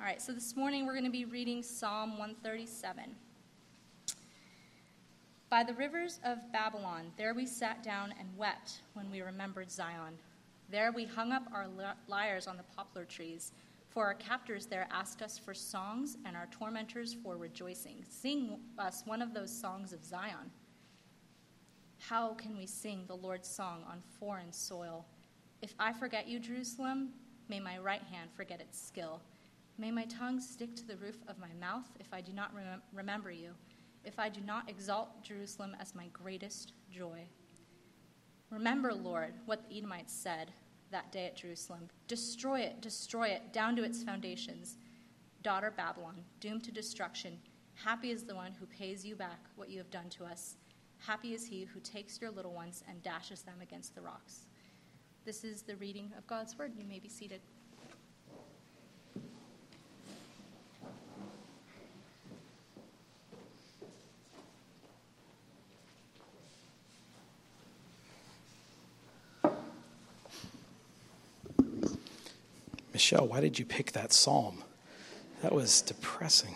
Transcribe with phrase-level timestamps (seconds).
[0.00, 3.16] All right, so this morning we're going to be reading Psalm 137.
[5.50, 10.16] By the rivers of Babylon, there we sat down and wept when we remembered Zion.
[10.70, 11.66] There we hung up our
[12.06, 13.50] lyres on the poplar trees,
[13.88, 18.04] for our captors there asked us for songs and our tormentors for rejoicing.
[18.08, 20.52] Sing us one of those songs of Zion.
[21.98, 25.04] How can we sing the Lord's song on foreign soil?
[25.60, 27.08] If I forget you, Jerusalem,
[27.48, 29.20] may my right hand forget its skill.
[29.80, 32.82] May my tongue stick to the roof of my mouth if I do not rem-
[32.92, 33.50] remember you,
[34.04, 37.28] if I do not exalt Jerusalem as my greatest joy.
[38.50, 40.50] Remember, Lord, what the Edomites said
[40.90, 44.78] that day at Jerusalem Destroy it, destroy it, down to its foundations.
[45.42, 47.38] Daughter Babylon, doomed to destruction,
[47.74, 50.56] happy is the one who pays you back what you have done to us.
[50.98, 54.46] Happy is he who takes your little ones and dashes them against the rocks.
[55.24, 56.72] This is the reading of God's word.
[56.76, 57.40] You may be seated.
[73.10, 74.62] Michelle, why did you pick that psalm?
[75.40, 76.54] That was depressing.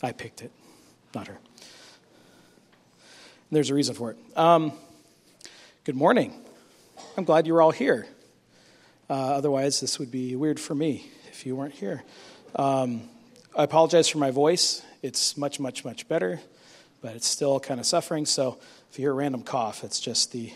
[0.00, 0.52] I picked it,
[1.12, 1.38] not her.
[3.50, 4.16] There's a reason for it.
[4.36, 4.70] Um,
[5.82, 6.32] good morning.
[7.16, 8.06] I'm glad you're all here.
[9.10, 12.04] Uh, otherwise, this would be weird for me if you weren't here.
[12.54, 13.08] Um,
[13.56, 14.82] I apologize for my voice.
[15.02, 16.38] It's much, much, much better,
[17.02, 18.24] but it's still kind of suffering.
[18.24, 20.52] So if you hear a random cough, it's just the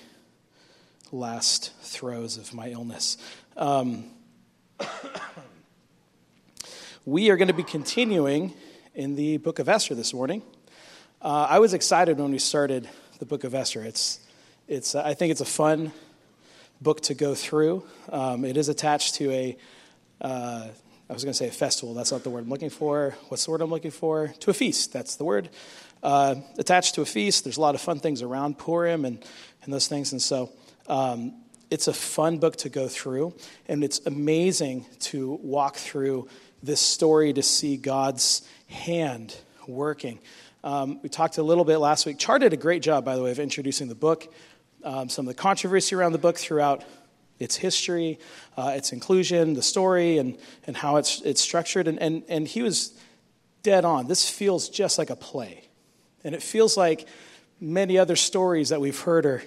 [1.11, 3.19] last throes of my illness.
[3.56, 4.06] Um,
[7.05, 8.55] we are going to be continuing
[8.94, 10.42] in the book of Esther this morning.
[11.20, 12.88] Uh, I was excited when we started
[13.19, 13.83] the book of Esther.
[13.83, 14.19] It's,
[14.66, 15.92] it's, I think it's a fun
[16.80, 17.84] book to go through.
[18.08, 19.56] Um, it is attached to a,
[20.22, 20.69] uh,
[21.08, 21.94] I was going to say a festival.
[21.94, 23.14] That's not the word I'm looking for.
[23.28, 24.28] What's the word I'm looking for?
[24.28, 24.92] To a feast.
[24.92, 25.50] That's the word
[26.03, 27.45] uh, attached to a feast.
[27.45, 29.25] There's a lot of fun things around Purim and,
[29.63, 30.13] and those things.
[30.13, 30.51] And so
[30.89, 31.35] um,
[31.71, 33.35] it's a fun book to go through.
[33.69, 36.29] And it's amazing to walk through
[36.63, 39.37] this story to see God's hand
[39.67, 40.19] working.
[40.65, 42.19] Um, we talked a little bit last week.
[42.19, 44.33] Char did a great job, by the way, of introducing the book,
[44.84, 46.84] um, some of the controversy around the book throughout
[47.39, 48.21] its history,
[48.57, 51.89] uh, its inclusion, the story, and, and how it's, it's structured.
[51.89, 52.93] And, and, and he was
[53.65, 54.07] dead on.
[54.07, 55.62] This feels just like a play.
[56.25, 57.06] And it feels like
[57.60, 59.43] many other stories that we've heard are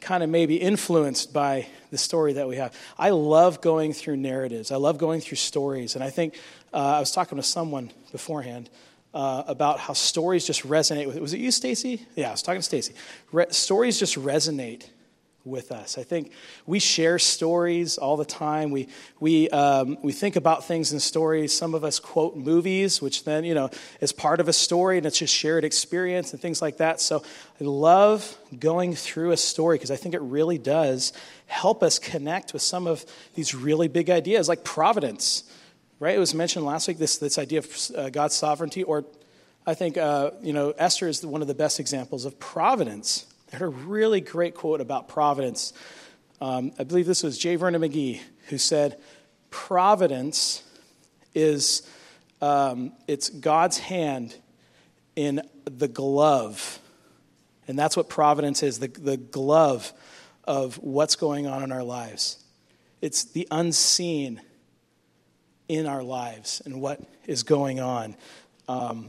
[0.00, 2.74] kind of maybe influenced by the story that we have.
[2.98, 5.94] I love going through narratives, I love going through stories.
[5.94, 6.38] And I think
[6.72, 8.70] uh, I was talking to someone beforehand.
[9.12, 11.14] Uh, about how stories just resonate with.
[11.14, 11.22] it.
[11.22, 12.04] Was it you, Stacy?
[12.16, 12.94] Yeah, I was talking to Stacy.
[13.30, 14.88] Re- stories just resonate
[15.44, 15.98] with us.
[15.98, 16.32] I think
[16.66, 18.70] we share stories all the time.
[18.70, 18.88] We,
[19.20, 21.52] we, um, we think about things in stories.
[21.52, 23.68] Some of us quote movies, which then, you know,
[24.00, 27.00] is part of a story and it's just shared experience and things like that.
[27.00, 27.22] So
[27.60, 31.12] I love going through a story because I think it really does
[31.46, 33.04] help us connect with some of
[33.34, 35.44] these really big ideas like providence,
[36.00, 36.16] right?
[36.16, 39.04] It was mentioned last week, this, this idea of uh, God's sovereignty, or
[39.66, 43.56] I think, uh, you know, Esther is one of the best examples of providence I
[43.56, 45.72] heard a really great quote about providence.
[46.40, 47.56] Um, I believe this was J.
[47.56, 48.98] Vernon McGee who said,
[49.50, 50.62] "Providence
[51.34, 51.82] is
[52.40, 54.34] um, it's God's hand
[55.16, 56.78] in the glove,
[57.68, 59.92] and that's what providence is the, the glove
[60.44, 62.42] of what's going on in our lives.
[63.00, 64.40] It's the unseen
[65.68, 68.16] in our lives and what is going on.
[68.68, 69.08] Um,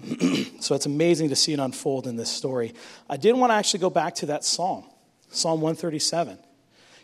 [0.60, 2.74] so it's amazing to see it unfold in this story.
[3.10, 4.84] I did want to actually go back to that psalm,
[5.30, 6.38] Psalm 137.
[6.38, 6.46] Can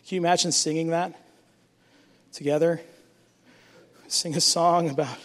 [0.08, 1.14] you imagine singing that
[2.32, 2.80] together?
[4.08, 5.16] Sing a song about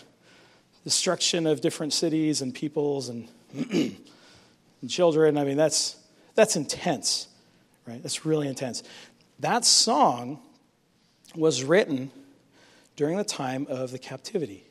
[0.86, 3.98] destruction of different cities and peoples and, and
[4.88, 5.38] children.
[5.38, 5.98] I mean, that's,
[6.36, 7.28] that's intense,
[7.86, 8.02] right?
[8.02, 8.84] That's really intense.
[9.40, 10.40] That song
[11.36, 12.12] was written
[12.96, 14.64] during the time of the captivity.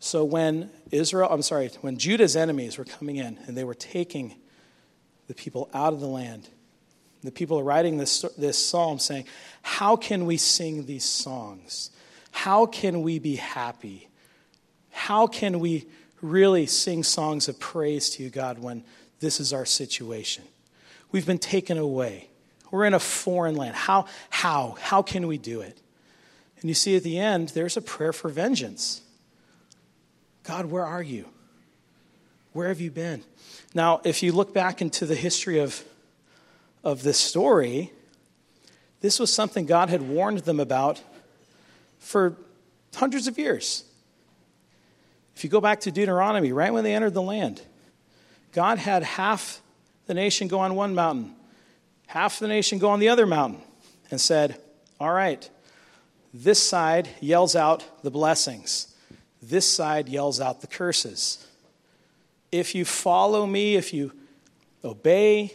[0.00, 4.36] So when Israel, I'm sorry, when Judah's enemies were coming in and they were taking
[5.26, 6.48] the people out of the land,
[7.22, 9.24] the people are writing this, this psalm saying,
[9.62, 11.90] How can we sing these songs?
[12.30, 14.08] How can we be happy?
[14.90, 15.86] How can we
[16.20, 18.84] really sing songs of praise to you, God, when
[19.20, 20.44] this is our situation?
[21.10, 22.28] We've been taken away.
[22.70, 23.74] We're in a foreign land.
[23.74, 25.80] How, how, how can we do it?
[26.60, 29.00] And you see at the end, there's a prayer for vengeance.
[30.48, 31.26] God, where are you?
[32.54, 33.22] Where have you been?
[33.74, 35.84] Now, if you look back into the history of,
[36.82, 37.92] of this story,
[39.00, 41.00] This was something God had warned them about
[41.98, 42.36] for
[42.94, 43.84] hundreds of years.
[45.36, 47.62] If you go back to Deuteronomy, right when they entered the land,
[48.52, 49.60] God had half
[50.06, 51.36] the nation go on one mountain,
[52.08, 53.60] half the nation go on the other mountain,
[54.10, 54.60] and said,
[54.98, 55.48] All right,
[56.34, 58.87] this side yells out the blessings,
[59.42, 61.46] this side yells out the curses.
[62.50, 64.12] If you follow me, if you
[64.84, 65.52] obey,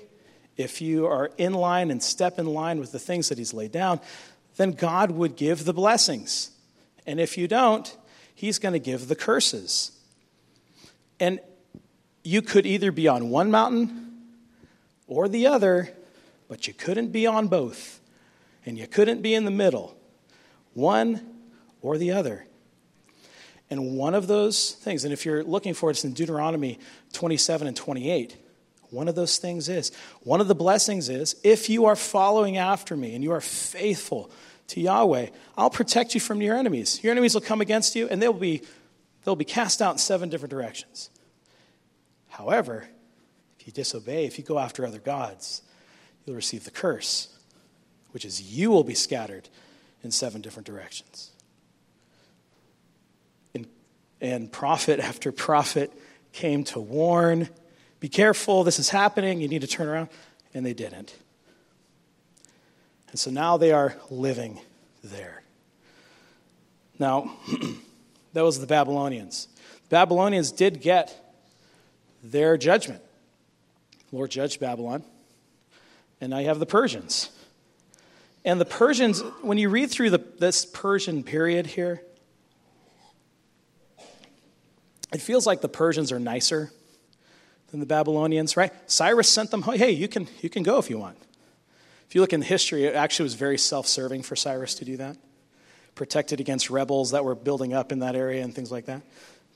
[0.57, 3.71] if you are in line and step in line with the things that He's laid
[3.71, 3.99] down,
[4.57, 6.51] then God would give the blessings.
[7.05, 7.95] And if you don't,
[8.35, 9.91] He's going to give the curses.
[11.19, 11.39] And
[12.23, 14.11] you could either be on one mountain
[15.07, 15.93] or the other,
[16.47, 17.99] but you couldn't be on both.
[18.65, 19.97] And you couldn't be in the middle,
[20.73, 21.21] one
[21.81, 22.45] or the other.
[23.73, 26.77] And one of those things, and if you're looking for it, it's in Deuteronomy
[27.13, 28.37] 27 and 28.
[28.91, 29.91] One of those things is,
[30.21, 34.29] one of the blessings is, if you are following after me and you are faithful
[34.67, 37.03] to Yahweh, I'll protect you from your enemies.
[37.03, 38.61] Your enemies will come against you and they'll be,
[39.23, 41.09] they'll be cast out in seven different directions.
[42.29, 42.87] However,
[43.59, 45.63] if you disobey, if you go after other gods,
[46.27, 47.35] you'll receive the curse,
[48.11, 49.49] which is you will be scattered
[50.03, 51.31] in seven different directions.
[54.23, 55.93] And, prophet after prophet
[56.31, 57.49] came to warn
[58.03, 60.09] be careful, this is happening, you need to turn around.
[60.53, 61.15] And they didn't.
[63.11, 64.59] And so now they are living
[65.01, 65.41] there.
[66.99, 67.31] Now,
[68.33, 69.47] that was the Babylonians.
[69.83, 71.17] The Babylonians did get
[72.21, 73.01] their judgment.
[74.11, 75.05] Lord judged Babylon.
[76.19, 77.31] And now you have the Persians.
[78.43, 82.01] And the Persians, when you read through the, this Persian period here,
[85.13, 86.71] it feels like the Persians are nicer
[87.71, 88.71] than the Babylonians, right?
[88.89, 91.17] Cyrus sent them, hey, you can, you can go if you want.
[92.07, 94.97] If you look in history, it actually was very self serving for Cyrus to do
[94.97, 95.17] that.
[95.95, 99.01] Protected against rebels that were building up in that area and things like that.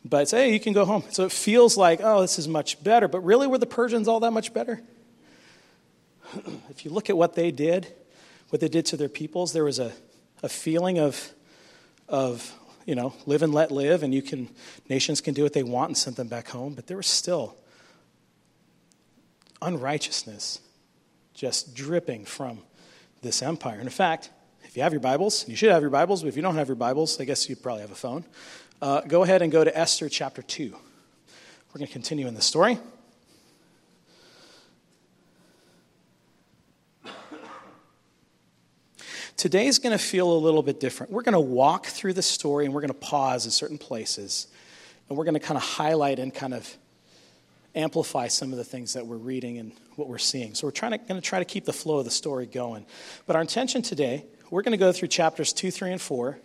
[0.03, 1.03] But hey, you can go home.
[1.09, 3.07] So it feels like, oh, this is much better.
[3.07, 4.81] But really, were the Persians all that much better?
[6.69, 7.93] if you look at what they did,
[8.49, 9.91] what they did to their peoples, there was a,
[10.41, 11.33] a feeling of,
[12.07, 12.53] of,
[12.87, 14.49] you know, live and let live, and you can,
[14.89, 16.73] nations can do what they want and send them back home.
[16.73, 17.55] But there was still
[19.61, 20.61] unrighteousness
[21.33, 22.59] just dripping from
[23.21, 23.75] this empire.
[23.75, 24.29] And in fact,
[24.63, 26.69] if you have your Bibles, you should have your Bibles, but if you don't have
[26.69, 28.23] your Bibles, I guess you probably have a phone.
[28.81, 30.69] Uh, go ahead and go to Esther chapter 2.
[30.71, 32.79] We're going to continue in the story.
[39.37, 41.11] Today's going to feel a little bit different.
[41.11, 44.47] We're going to walk through the story and we're going to pause at certain places
[45.07, 46.67] and we're going to kind of highlight and kind of
[47.75, 50.55] amplify some of the things that we're reading and what we're seeing.
[50.55, 52.87] So we're trying to, going to try to keep the flow of the story going.
[53.27, 56.39] But our intention today, we're going to go through chapters 2, 3, and 4,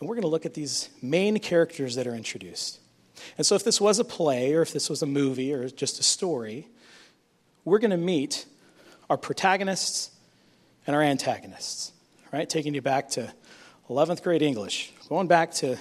[0.00, 2.80] and we're going to look at these main characters that are introduced.
[3.38, 6.00] And so if this was a play or if this was a movie or just
[6.00, 6.66] a story,
[7.64, 8.46] we're going to meet
[9.08, 10.10] our protagonists
[10.86, 11.92] and our antagonists,
[12.32, 12.48] right?
[12.48, 13.32] Taking you back to
[13.88, 14.92] 11th grade English.
[15.08, 15.76] Going back to,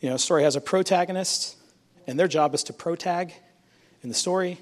[0.00, 1.56] you know, a story has a protagonist
[2.06, 3.32] and their job is to protag
[4.02, 4.58] in the story.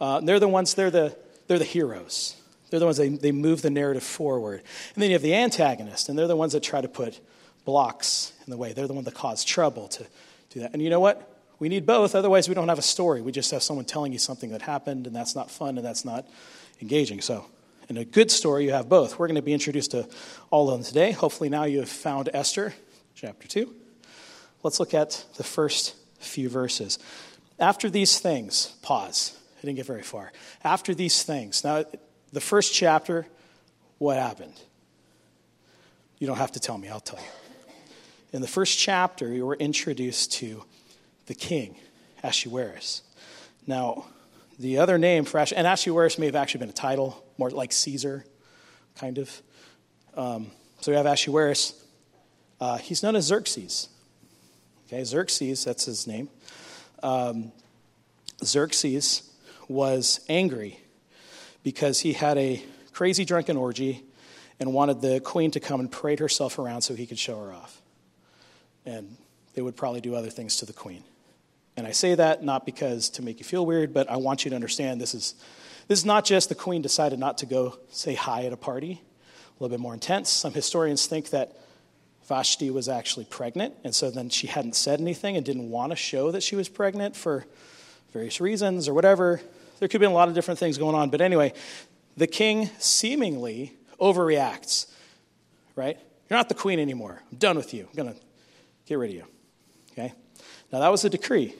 [0.00, 1.16] Uh, they're the ones, they're the,
[1.46, 2.36] they're the heroes.
[2.70, 4.62] They're the ones, they, they move the narrative forward.
[4.94, 7.20] And then you have the antagonist, and they're the ones that try to put
[7.64, 8.72] blocks in the way.
[8.72, 10.06] They're the ones that cause trouble to
[10.50, 10.72] do that.
[10.72, 11.36] And you know what?
[11.58, 13.20] We need both, otherwise, we don't have a story.
[13.20, 16.04] We just have someone telling you something that happened, and that's not fun and that's
[16.04, 16.26] not
[16.80, 17.20] engaging.
[17.20, 17.46] So,
[17.88, 19.18] in a good story, you have both.
[19.18, 20.08] We're going to be introduced to
[20.50, 21.12] all of them today.
[21.12, 22.74] Hopefully, now you have found Esther,
[23.14, 23.74] chapter 2.
[24.62, 26.98] Let's look at the first few verses.
[27.58, 29.38] After these things, pause.
[29.58, 30.32] I didn't get very far.
[30.62, 31.64] After these things.
[31.64, 31.84] Now,
[32.32, 33.26] the first chapter,
[33.98, 34.54] what happened?
[36.18, 37.30] You don't have to tell me, I'll tell you.
[38.32, 40.64] In the first chapter, you were introduced to
[41.26, 41.76] the king,
[42.22, 43.02] Ahasuerus.
[43.66, 44.04] Now,
[44.58, 47.72] the other name for Ash, and Ahasuerus may have actually been a title, more like
[47.72, 48.24] Caesar,
[48.96, 49.42] kind of.
[50.14, 51.74] Um, so we have Ahasuerus.
[52.60, 53.88] Uh, he's known as Xerxes.
[54.86, 56.28] Okay, Xerxes, that's his name.
[57.02, 57.52] Um,
[58.44, 59.22] Xerxes
[59.68, 60.80] was angry
[61.62, 64.02] because he had a crazy drunken orgy
[64.58, 67.52] and wanted the queen to come and parade herself around so he could show her
[67.52, 67.80] off.
[68.84, 69.16] And
[69.54, 71.04] they would probably do other things to the queen.
[71.76, 74.48] And I say that not because to make you feel weird, but I want you
[74.50, 75.34] to understand this is,
[75.88, 79.00] this is not just the queen decided not to go say hi at a party,
[79.02, 80.30] a little bit more intense.
[80.30, 81.56] Some historians think that
[82.28, 85.96] Vashti was actually pregnant, and so then she hadn't said anything and didn't want to
[85.96, 87.46] show that she was pregnant for
[88.12, 89.40] various reasons or whatever.
[89.78, 91.54] There could have been a lot of different things going on, but anyway,
[92.18, 94.90] the king seemingly overreacts,
[95.74, 95.98] right?
[96.28, 97.22] You're not the queen anymore.
[97.32, 97.88] I'm done with you.
[97.88, 98.20] I'm going to
[98.84, 99.24] get rid of you.
[99.92, 100.12] Okay?
[100.70, 101.54] Now, that was a decree.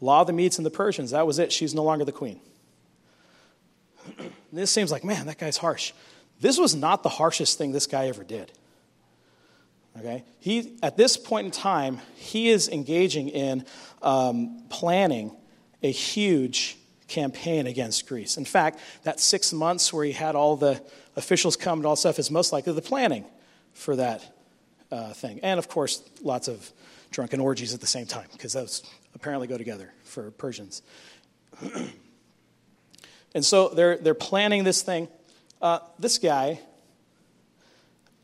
[0.00, 1.52] Law of the Medes and the Persians, that was it.
[1.52, 2.40] She's no longer the queen.
[4.52, 5.92] this seems like, man, that guy's harsh.
[6.40, 8.52] This was not the harshest thing this guy ever did.
[9.98, 10.24] Okay?
[10.38, 13.64] He, at this point in time, he is engaging in
[14.02, 15.34] um, planning
[15.82, 16.76] a huge
[17.08, 18.36] campaign against Greece.
[18.36, 20.82] In fact, that six months where he had all the
[21.14, 23.24] officials come and all stuff is most likely the planning
[23.72, 24.34] for that
[24.90, 25.40] uh, thing.
[25.42, 26.72] And of course, lots of
[27.10, 28.82] drunken orgies at the same time, because those
[29.14, 30.82] apparently go together for Persians.
[33.36, 35.08] and so they're, they're planning this thing.
[35.60, 36.58] Uh, this guy,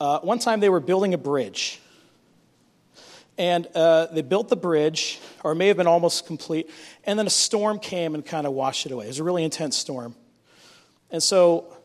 [0.01, 1.83] uh, one time they were building a bridge.
[3.37, 6.71] And uh, they built the bridge, or it may have been almost complete,
[7.05, 9.05] and then a storm came and kind of washed it away.
[9.05, 10.15] It was a really intense storm.
[11.11, 11.77] And so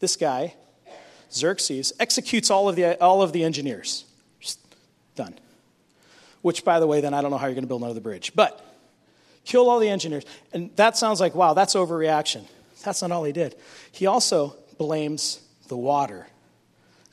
[0.00, 0.54] this guy,
[1.32, 4.04] Xerxes, executes all of the, all of the engineers.
[4.40, 4.58] Just
[5.14, 5.38] done.
[6.42, 8.32] Which, by the way, then I don't know how you're going to build another bridge.
[8.34, 8.65] But
[9.46, 10.24] kill all the engineers.
[10.52, 12.44] And that sounds like, wow, that's overreaction.
[12.84, 13.56] That's not all he did.
[13.92, 16.26] He also blames the water.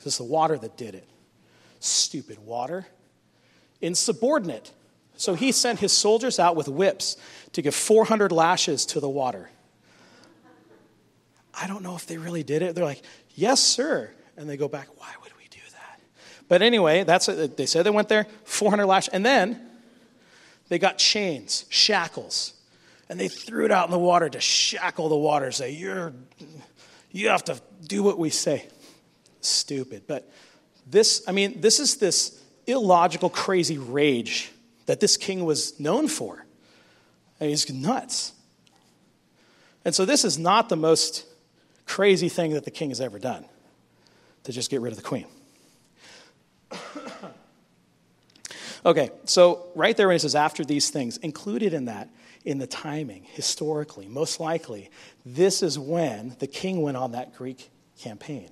[0.04, 1.08] It's the water that did it.
[1.80, 2.86] Stupid water.
[3.80, 4.70] Insubordinate.
[5.16, 7.16] So he sent his soldiers out with whips
[7.52, 9.48] to give 400 lashes to the water.
[11.58, 12.74] I don't know if they really did it.
[12.74, 13.02] They're like,
[13.34, 14.10] yes, sir.
[14.36, 16.00] And they go back, why would we do that?
[16.48, 19.14] But anyway, that's they said they went there, 400 lashes.
[19.14, 19.60] And then
[20.68, 22.54] they got chains, shackles,
[23.08, 26.12] and they threw it out in the water to shackle the water, say, You're,
[27.12, 28.68] you have to do what we say.
[29.40, 30.04] Stupid.
[30.06, 30.30] But
[30.86, 34.50] this, I mean, this is this illogical, crazy rage
[34.86, 36.44] that this king was known for.
[37.38, 38.32] He's nuts.
[39.84, 41.26] And so this is not the most
[41.86, 43.44] crazy thing that the king has ever done
[44.44, 45.26] to just get rid of the queen.
[48.84, 52.08] Okay, so right there when he says after these things, included in that,
[52.44, 54.90] in the timing, historically, most likely,
[55.24, 58.50] this is when the king went on that Greek campaign.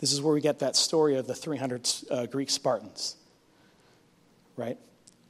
[0.00, 3.16] This is where we get that story of the 300 uh, Greek Spartans,
[4.56, 4.76] right?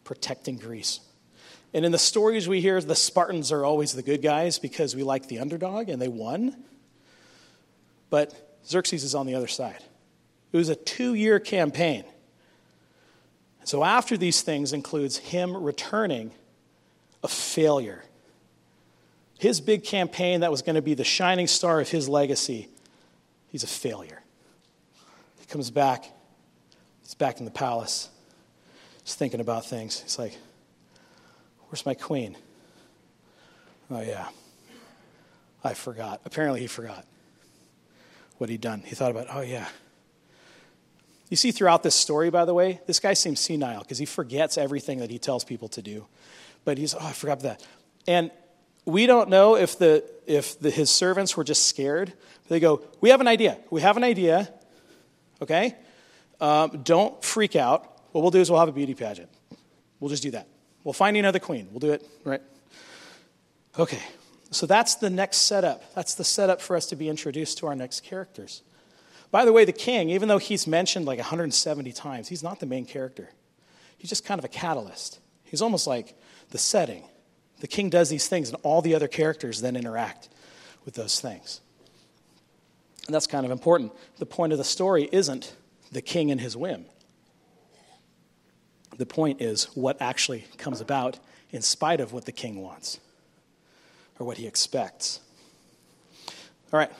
[0.04, 1.00] Protecting Greece.
[1.74, 5.02] And in the stories we hear, the Spartans are always the good guys because we
[5.02, 6.64] like the underdog and they won.
[8.10, 9.82] But Xerxes is on the other side.
[10.52, 12.04] It was a two year campaign.
[13.64, 16.32] So after these things includes him returning
[17.22, 18.02] a failure.
[19.38, 22.68] His big campaign that was going to be the shining star of his legacy,
[23.48, 24.22] he's a failure.
[25.40, 26.04] He comes back,
[27.02, 28.08] he's back in the palace,
[29.04, 30.00] he's thinking about things.
[30.00, 30.36] He's like,
[31.72, 32.36] Where's my queen?
[33.90, 34.28] Oh, yeah.
[35.64, 36.20] I forgot.
[36.26, 37.06] Apparently, he forgot
[38.36, 38.82] what he'd done.
[38.84, 39.66] He thought about, oh, yeah.
[41.32, 44.58] You see, throughout this story, by the way, this guy seems senile because he forgets
[44.58, 46.06] everything that he tells people to do
[46.64, 47.64] but he's, oh, I forgot that.
[48.06, 48.30] And
[48.84, 52.12] we don't know if, the, if the, his servants were just scared.
[52.48, 53.58] They go, We have an idea.
[53.70, 54.52] We have an idea,
[55.40, 55.76] okay?
[56.40, 58.00] Um, don't freak out.
[58.12, 59.30] What we'll do is we'll have a beauty pageant.
[60.00, 60.48] We'll just do that.
[60.84, 61.68] We'll find another queen.
[61.70, 62.42] We'll do it, right?
[63.78, 64.02] Okay,
[64.50, 65.94] so that's the next setup.
[65.94, 68.62] That's the setup for us to be introduced to our next characters.
[69.32, 72.66] By the way, the king, even though he's mentioned like 170 times, he's not the
[72.66, 73.30] main character.
[73.96, 75.18] He's just kind of a catalyst.
[75.42, 76.14] He's almost like
[76.50, 77.02] the setting.
[77.60, 80.28] The king does these things, and all the other characters then interact
[80.84, 81.60] with those things.
[83.06, 83.92] And that's kind of important.
[84.18, 85.56] The point of the story isn't
[85.90, 86.84] the king and his whim.
[88.98, 91.18] The point is what actually comes about
[91.50, 93.00] in spite of what the king wants
[94.18, 95.20] or what he expects.
[96.70, 96.90] All right.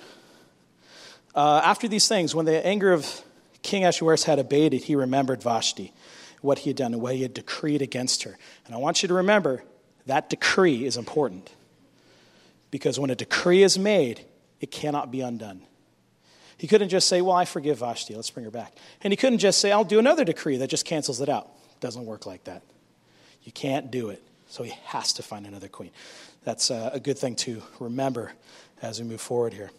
[1.35, 3.23] Uh, after these things, when the anger of
[3.63, 5.93] King Ahasuerus had abated, he remembered Vashti
[6.43, 8.37] what he had done and what he had decreed against her.
[8.67, 9.63] And I want you to remember
[10.07, 11.51] that decree is important.
[12.71, 14.25] Because when a decree is made,
[14.61, 15.63] it cannot be undone.
[16.59, 18.77] He couldn't just say, Well, I forgive Vashti, let's bring her back.
[19.03, 21.49] And he couldn't just say, I'll do another decree that just cancels it out.
[21.73, 22.63] It doesn't work like that.
[23.45, 24.23] You can't do it.
[24.49, 25.91] So he has to find another queen.
[26.45, 28.33] That's a good thing to remember
[28.81, 29.71] as we move forward here.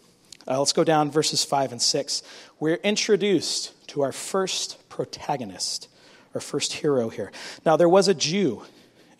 [0.46, 2.22] Uh, let's go down verses 5 and 6.
[2.60, 5.88] We're introduced to our first protagonist
[6.34, 7.30] our first hero here.
[7.64, 8.62] Now, there was a Jew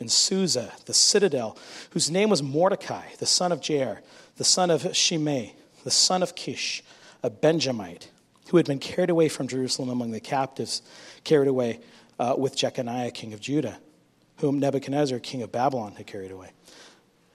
[0.00, 1.56] in Susa, the citadel,
[1.90, 3.98] whose name was Mordecai, the son of Jair,
[4.36, 5.54] the son of Shimei,
[5.84, 6.82] the son of Kish,
[7.22, 8.10] a Benjamite,
[8.50, 10.82] who had been carried away from Jerusalem among the captives,
[11.22, 11.80] carried away
[12.18, 13.78] uh, with Jeconiah, king of Judah,
[14.38, 16.50] whom Nebuchadnezzar, king of Babylon, had carried away.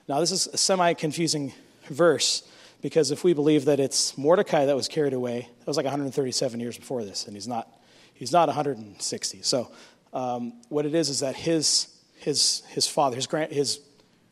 [0.08, 1.52] Now, this is a semi confusing
[1.88, 2.42] verse
[2.82, 6.60] Because if we believe that it's Mordecai that was carried away, that was like 137
[6.60, 7.68] years before this, and he's not,
[8.14, 9.42] he's not 160.
[9.42, 9.70] So
[10.12, 13.80] um, what it is is that his, his, his father, his, grand, his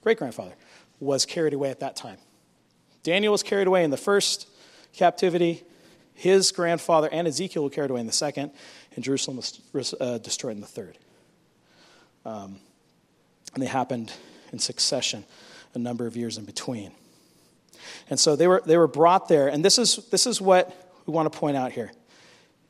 [0.03, 0.55] great grandfather,
[1.01, 2.19] was carried away at that time.
[3.03, 4.49] Daniel was carried away in the first
[4.93, 5.63] captivity.
[6.15, 8.51] His grandfather and Ezekiel were carried away in the second,
[8.95, 9.37] and Jerusalem
[9.73, 10.99] was uh, destroyed in the third.
[12.25, 12.59] Um,
[13.55, 14.13] and they happened
[14.53, 15.25] in succession,
[15.75, 16.93] a number of years in between.
[18.11, 20.75] And so they were, they were brought there, and this is, this is what
[21.07, 21.91] we want to point out here.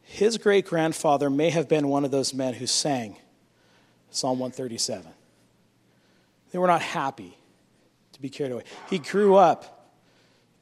[0.02, 3.16] His great grandfather may have been one of those men who sang
[4.10, 5.06] Psalm 137.
[6.50, 7.36] They were not happy
[8.12, 8.64] to be carried away.
[8.88, 9.92] He grew up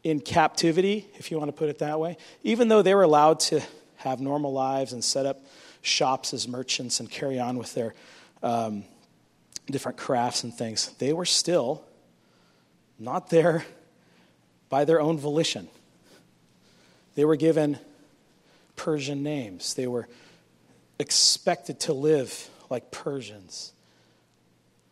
[0.03, 3.41] in captivity, if you want to put it that way, even though they were allowed
[3.41, 3.61] to
[3.97, 5.45] have normal lives and set up
[5.83, 7.95] shops as merchants and carry on with their
[8.43, 8.85] um,
[9.67, 11.85] different crafts and things, they were still
[12.99, 13.65] not there
[14.69, 15.69] by their own volition.
[17.15, 17.79] They were given
[18.77, 20.09] Persian names, they were
[20.99, 23.73] expected to live like Persians.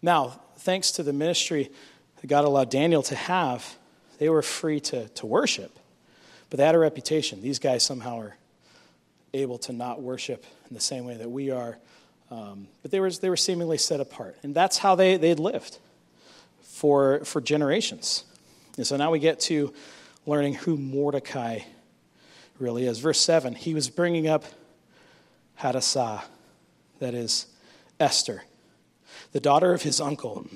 [0.00, 1.70] Now, thanks to the ministry
[2.20, 3.76] that God allowed Daniel to have,
[4.18, 5.78] they were free to, to worship.
[6.50, 7.42] But they had a reputation.
[7.42, 8.36] These guys somehow are
[9.32, 11.78] able to not worship in the same way that we are.
[12.30, 14.36] Um, but they were, they were seemingly set apart.
[14.42, 15.78] And that's how they, they had lived
[16.62, 18.24] for, for generations.
[18.76, 19.72] And so now we get to
[20.26, 21.60] learning who Mordecai
[22.58, 22.98] really is.
[22.98, 24.44] Verse 7 he was bringing up
[25.56, 26.24] Hadassah,
[26.98, 27.46] that is,
[28.00, 28.44] Esther,
[29.32, 30.46] the daughter of his uncle.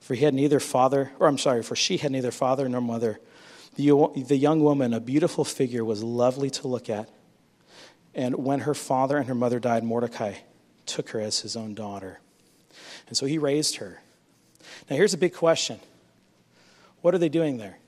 [0.00, 3.18] For he had neither father, or I'm sorry, for she had neither father nor mother.
[3.74, 7.10] The, the young woman, a beautiful figure, was lovely to look at.
[8.14, 10.34] And when her father and her mother died, Mordecai
[10.86, 12.20] took her as his own daughter.
[13.08, 14.00] And so he raised her.
[14.88, 15.80] Now, here's a big question
[17.02, 17.78] what are they doing there?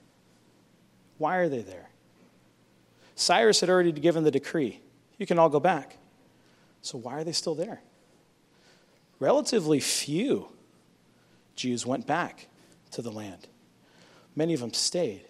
[1.18, 1.88] Why are they there?
[3.14, 4.80] Cyrus had already given the decree
[5.18, 5.98] you can all go back.
[6.80, 7.80] So, why are they still there?
[9.18, 10.48] Relatively few
[11.56, 12.46] Jews went back
[12.92, 13.48] to the land,
[14.34, 15.24] many of them stayed.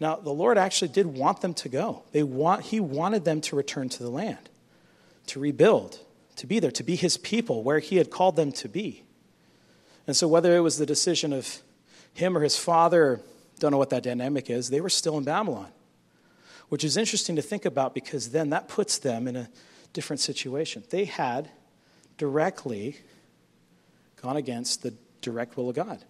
[0.00, 2.04] Now, the Lord actually did want them to go.
[2.12, 4.48] They want, he wanted them to return to the land,
[5.26, 5.98] to rebuild,
[6.36, 9.02] to be there, to be his people where he had called them to be.
[10.06, 11.60] And so, whether it was the decision of
[12.18, 13.20] him or his father,
[13.60, 15.68] don't know what that dynamic is, they were still in Babylon,
[16.68, 19.48] which is interesting to think about because then that puts them in a
[19.92, 20.82] different situation.
[20.90, 21.48] They had
[22.16, 22.96] directly
[24.20, 26.04] gone against the direct will of God.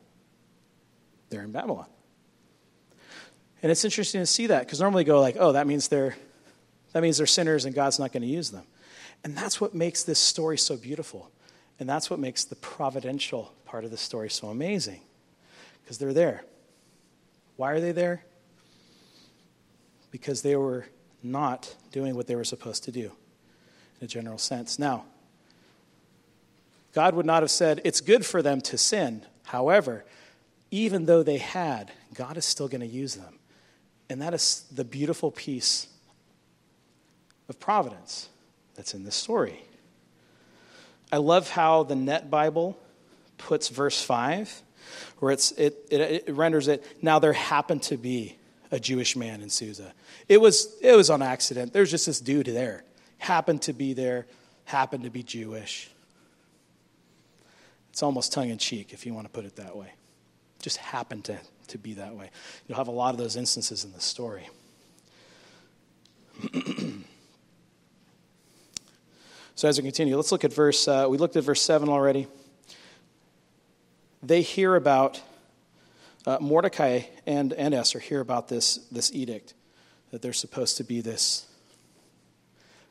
[1.28, 1.86] They're in Babylon.
[3.62, 6.16] And it's interesting to see that because normally go like, oh, that means they're
[6.94, 8.64] that means they're sinners and God's not going to use them.
[9.24, 11.30] And that's what makes this story so beautiful.
[11.78, 15.02] And that's what makes the providential part of the story so amazing
[15.88, 16.44] because they're there.
[17.56, 18.22] Why are they there?
[20.10, 20.84] Because they were
[21.22, 23.10] not doing what they were supposed to do
[23.98, 24.78] in a general sense.
[24.78, 25.06] Now,
[26.92, 29.24] God would not have said it's good for them to sin.
[29.44, 30.04] However,
[30.70, 33.38] even though they had, God is still going to use them.
[34.10, 35.86] And that is the beautiful piece
[37.48, 38.28] of providence
[38.74, 39.64] that's in this story.
[41.10, 42.78] I love how the NET Bible
[43.38, 44.64] puts verse 5
[45.18, 48.36] where it's, it, it, it renders it, now there happened to be
[48.70, 49.92] a Jewish man in Susa.
[50.28, 51.72] It was, it was on accident.
[51.72, 52.84] There's just this dude there.
[53.18, 54.26] Happened to be there,
[54.64, 55.90] happened to be Jewish.
[57.90, 59.92] It's almost tongue in cheek, if you want to put it that way.
[60.60, 62.30] Just happened to, to be that way.
[62.66, 64.48] You'll have a lot of those instances in the story.
[69.56, 72.28] so, as we continue, let's look at verse, uh, we looked at verse 7 already
[74.22, 75.20] they hear about,
[76.26, 79.54] uh, Mordecai and, and Esther hear about this, this edict,
[80.10, 81.46] that there's supposed to be this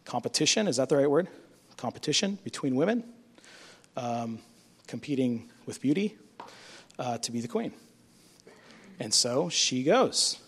[0.05, 1.27] competition, is that the right word?
[1.75, 3.03] Competition between women,
[3.95, 4.39] um,
[4.87, 6.15] competing with beauty
[6.97, 7.73] uh, to be the queen.
[8.99, 10.39] And so she goes.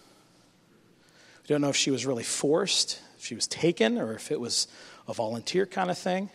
[1.43, 4.39] We don't know if she was really forced, if she was taken, or if it
[4.39, 4.67] was
[5.07, 6.29] a volunteer kind of thing.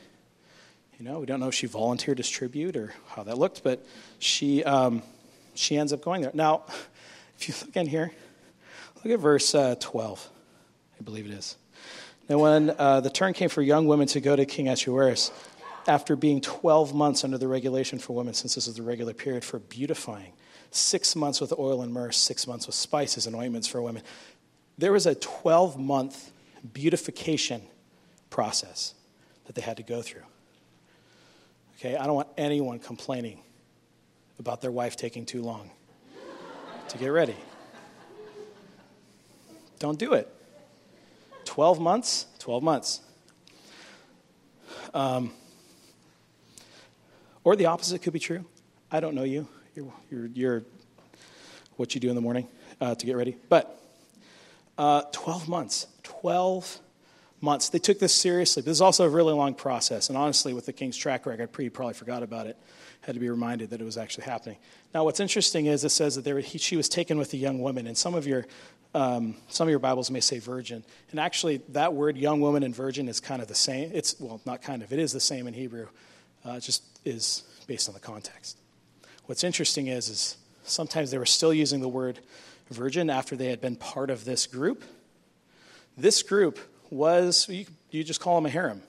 [0.98, 3.84] You know, we don't know if she volunteered as tribute or how that looked, but
[4.20, 5.02] she, um,
[5.54, 6.30] she ends up going there.
[6.34, 6.62] Now,
[7.38, 8.12] if you look in here,
[9.02, 10.30] look at verse uh, 12,
[11.00, 11.56] I believe it is.
[12.28, 15.32] Now, when uh, the turn came for young women to go to King Ahasuerus,
[15.86, 19.44] after being 12 months under the regulation for women, since this is the regular period
[19.44, 20.32] for beautifying,
[20.70, 24.02] six months with oil and myrrh, six months with spices and ointments for women,
[24.78, 26.30] there was a 12 month
[26.72, 27.62] beautification
[28.30, 28.94] process
[29.44, 30.22] that they had to go through.
[31.84, 33.42] Okay, I don't want anyone complaining
[34.38, 35.70] about their wife taking too long
[36.88, 37.36] to get ready.
[39.80, 40.26] Don't do it.
[41.44, 42.24] 12 months?
[42.38, 43.02] 12 months.
[44.94, 45.30] Um,
[47.42, 48.46] or the opposite could be true.
[48.90, 49.46] I don't know you.
[49.74, 50.62] You're, you're, you're
[51.76, 52.48] what you do in the morning
[52.80, 53.36] uh, to get ready.
[53.50, 53.78] But
[54.78, 55.86] uh, 12 months.
[56.02, 56.80] 12
[57.44, 57.68] months.
[57.68, 58.62] They took this seriously.
[58.62, 60.08] But This is also a really long process.
[60.08, 62.56] And honestly, with the king's track record, he probably forgot about it.
[63.02, 64.56] Had to be reminded that it was actually happening.
[64.94, 67.86] Now, what's interesting is it says that he, she was taken with a young woman.
[67.86, 68.46] And some of your
[68.94, 70.84] um, some of your Bibles may say virgin.
[71.10, 73.90] And actually, that word, young woman and virgin, is kind of the same.
[73.92, 75.88] It's, well, not kind of, it is the same in Hebrew.
[76.46, 78.56] Uh, it just is based on the context.
[79.26, 82.20] What's interesting is, is sometimes they were still using the word
[82.70, 84.84] virgin after they had been part of this group.
[85.96, 86.58] This group
[86.94, 88.82] was, you, you just call him a harem.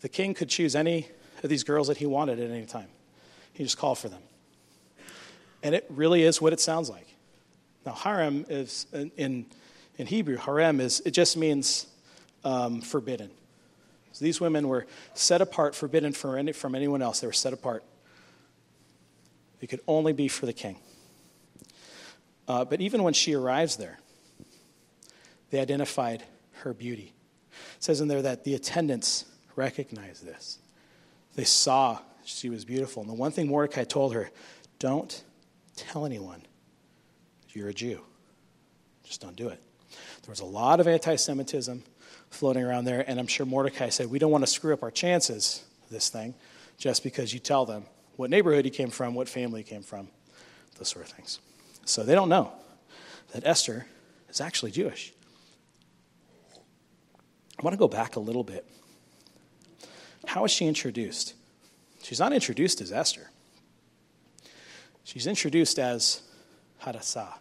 [0.00, 1.08] The king could choose any
[1.42, 2.88] of these girls that he wanted at any time.
[3.52, 4.20] He just called for them.
[5.62, 7.06] And it really is what it sounds like.
[7.84, 9.46] Now, harem is, in,
[9.96, 11.86] in Hebrew, harem is, it just means
[12.44, 13.30] um, forbidden.
[14.12, 17.20] So these women were set apart, forbidden from, any, from anyone else.
[17.20, 17.84] They were set apart.
[19.60, 20.76] They could only be for the king.
[22.48, 23.98] Uh, but even when she arrives there,
[25.50, 26.24] they identified
[26.62, 27.12] her beauty.
[27.76, 30.58] It says in there that the attendants recognized this.
[31.34, 33.02] They saw she was beautiful.
[33.02, 34.30] And the one thing Mordecai told her
[34.78, 35.22] don't
[35.76, 36.42] tell anyone
[37.56, 38.00] you're a Jew.
[39.02, 39.60] Just don't do it.
[40.22, 41.82] There was a lot of anti Semitism
[42.30, 44.90] floating around there, and I'm sure Mordecai said, We don't want to screw up our
[44.90, 46.34] chances this thing
[46.76, 47.84] just because you tell them
[48.16, 50.08] what neighborhood he came from, what family he came from,
[50.78, 51.38] those sort of things.
[51.84, 52.52] So they don't know
[53.32, 53.86] that Esther
[54.28, 55.12] is actually Jewish.
[57.58, 58.66] I want to go back a little bit.
[60.26, 61.34] How is she introduced?
[62.02, 63.30] She's not introduced as Esther.
[65.04, 66.22] She's introduced as
[66.78, 67.34] Hadassah.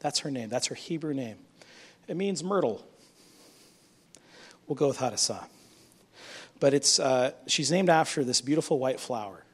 [0.00, 0.48] That's her name.
[0.48, 1.36] That's her Hebrew name.
[2.08, 2.84] It means myrtle.
[4.66, 5.46] We'll go with Hadassah.
[6.58, 9.44] But it's, uh, she's named after this beautiful white flower.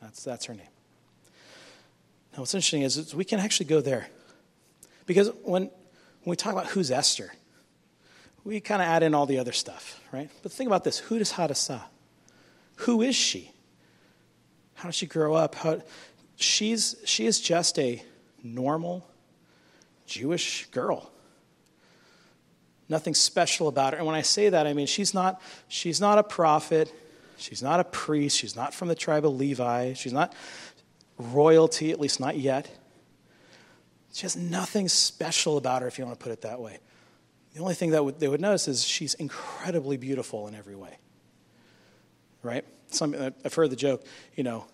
[0.00, 0.66] That's, that's her name.
[2.32, 4.08] Now, what's interesting is, is we can actually go there.
[5.06, 5.70] Because when, when
[6.26, 7.32] we talk about who's Esther,
[8.44, 10.30] we kind of add in all the other stuff, right?
[10.42, 11.84] But think about this who does Hadassah?
[12.76, 13.52] Who is she?
[14.74, 15.54] How did she grow up?
[15.54, 15.80] How,
[16.36, 18.02] she's, she is just a
[18.42, 19.08] normal
[20.06, 21.10] Jewish girl.
[22.88, 23.98] Nothing special about her.
[23.98, 26.92] And when I say that, I mean she's not, she's not a prophet.
[27.36, 28.36] She's not a priest.
[28.36, 29.94] She's not from the tribe of Levi.
[29.94, 30.34] She's not
[31.16, 32.68] royalty, at least not yet.
[34.12, 36.80] She has nothing special about her, if you want to put it that way.
[37.54, 40.98] The only thing that they would notice is she's incredibly beautiful in every way.
[42.42, 42.64] Right?
[42.88, 44.66] Some, I've heard the joke, you know,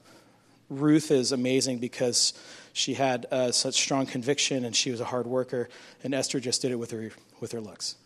[0.71, 2.35] Ruth is amazing because
[2.73, 5.69] she had uh, such strong conviction and she was a hard worker,
[6.05, 7.11] and Esther just did it with her,
[7.41, 7.97] with her looks.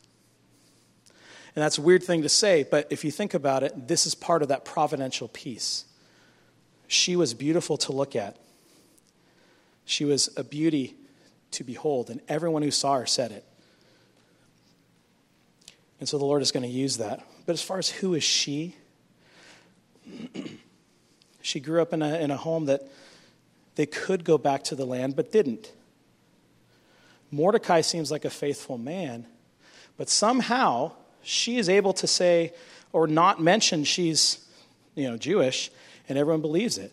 [1.54, 4.14] And that's a weird thing to say, but if you think about it, this is
[4.14, 5.84] part of that providential piece.
[6.86, 8.36] She was beautiful to look at,
[9.84, 10.94] she was a beauty
[11.50, 13.44] to behold, and everyone who saw her said it.
[16.02, 17.24] And so the Lord is going to use that.
[17.46, 18.74] But as far as who is she,
[21.42, 22.82] she grew up in a, in a home that
[23.76, 25.70] they could go back to the land but didn't.
[27.30, 29.28] Mordecai seems like a faithful man,
[29.96, 30.90] but somehow
[31.22, 32.52] she is able to say
[32.92, 34.44] or not mention she's
[34.96, 35.70] you know Jewish
[36.08, 36.92] and everyone believes it.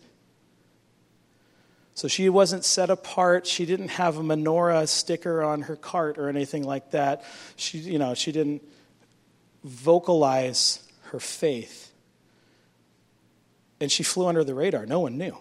[1.94, 3.44] So she wasn't set apart.
[3.44, 7.24] She didn't have a menorah sticker on her cart or anything like that.
[7.56, 8.62] She, you know, she didn't
[9.62, 11.92] vocalize her faith
[13.80, 14.86] and she flew under the radar.
[14.86, 15.36] No one knew.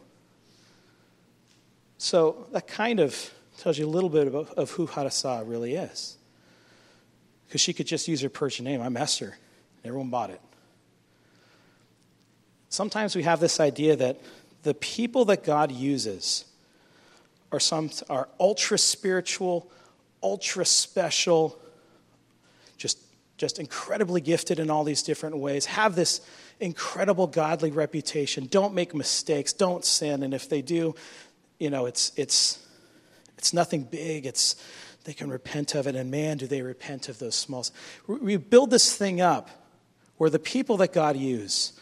[1.97, 6.17] So that kind of tells you a little bit of, of who Hadassah really is.
[7.45, 8.81] Because she could just use her Persian name.
[8.81, 9.37] I'm Esther.
[9.83, 10.39] Everyone bought it.
[12.69, 14.21] Sometimes we have this idea that
[14.63, 16.45] the people that God uses
[17.51, 19.69] are some are ultra spiritual,
[20.21, 21.59] ultra special,
[23.39, 26.19] just incredibly gifted in all these different ways, have this
[26.59, 30.93] incredible godly reputation, don't make mistakes, don't sin, and if they do,
[31.57, 32.59] you know, it's it's
[33.37, 34.25] it's nothing big.
[34.25, 34.57] It's
[35.05, 37.65] they can repent of it, and man, do they repent of those small.
[38.07, 39.49] We build this thing up
[40.17, 41.73] where the people that God uses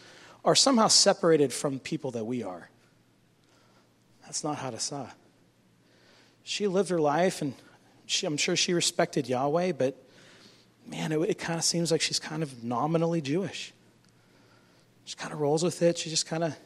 [0.44, 2.70] are somehow separated from people that we are.
[4.22, 5.12] That's not Hadassah.
[6.44, 7.54] She lived her life, and
[8.06, 10.00] she, I'm sure she respected Yahweh, but
[10.88, 13.72] man, it, it kind of seems like she's kind of nominally Jewish.
[15.04, 15.98] She kind of rolls with it.
[15.98, 16.56] She just kind of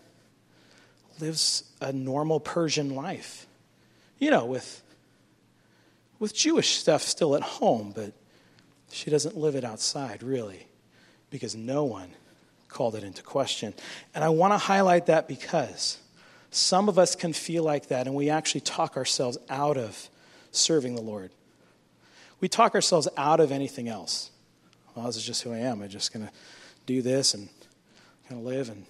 [1.20, 3.46] lives a normal Persian life,
[4.18, 4.82] you know, with
[6.18, 8.12] with Jewish stuff still at home, but
[8.92, 10.68] she doesn't live it outside, really,
[11.30, 12.10] because no one
[12.68, 13.74] called it into question.
[14.14, 15.98] And I want to highlight that because
[16.52, 20.08] some of us can feel like that, and we actually talk ourselves out of
[20.52, 21.32] serving the Lord.
[22.42, 24.32] We talk ourselves out of anything else.
[24.94, 25.80] Well, this is just who I am.
[25.80, 26.32] I'm just going to
[26.86, 27.48] do this and
[28.28, 28.68] kind of live.
[28.68, 28.84] And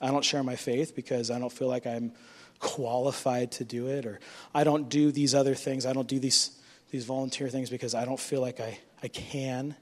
[0.00, 2.10] I don't share my faith because I don't feel like I'm
[2.58, 4.18] qualified to do it, or
[4.54, 5.84] I don't do these other things.
[5.84, 6.58] I don't do these,
[6.90, 9.76] these volunteer things because I don't feel like I, I can.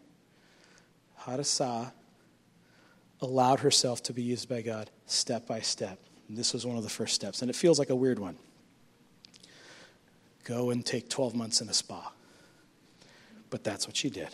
[1.19, 1.93] Hadassah
[3.21, 6.01] allowed herself to be used by God step by step.
[6.29, 8.37] And this was one of the first steps, and it feels like a weird one.
[10.43, 12.13] Go and take 12 months in a spa.
[13.51, 14.29] But that's what she did.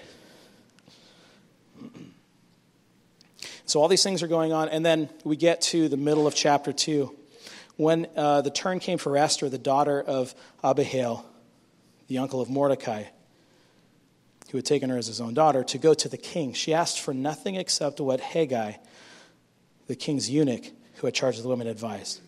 [3.64, 6.34] So all these things are going on, and then we get to the middle of
[6.34, 7.16] chapter 2
[7.76, 11.24] when uh, the turn came for Esther, the daughter of Abihail,
[12.08, 13.04] the uncle of Mordecai,
[14.50, 17.00] who had taken her as his own daughter, to go to the king, she asked
[17.00, 18.76] for nothing except what Hegai,
[19.86, 20.64] the king's eunuch,
[20.96, 22.20] who had charge of the women, advised.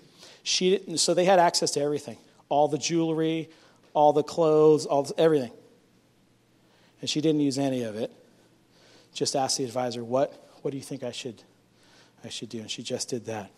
[0.42, 2.18] She, so they had access to everything
[2.49, 3.49] all the jewelry,
[3.94, 5.51] all the clothes, all everything.
[7.00, 8.11] And she didn't use any of it.
[9.12, 11.42] Just asked the advisor, what, what do you think I should,
[12.24, 12.61] I should do?
[12.61, 13.50] And she just did that.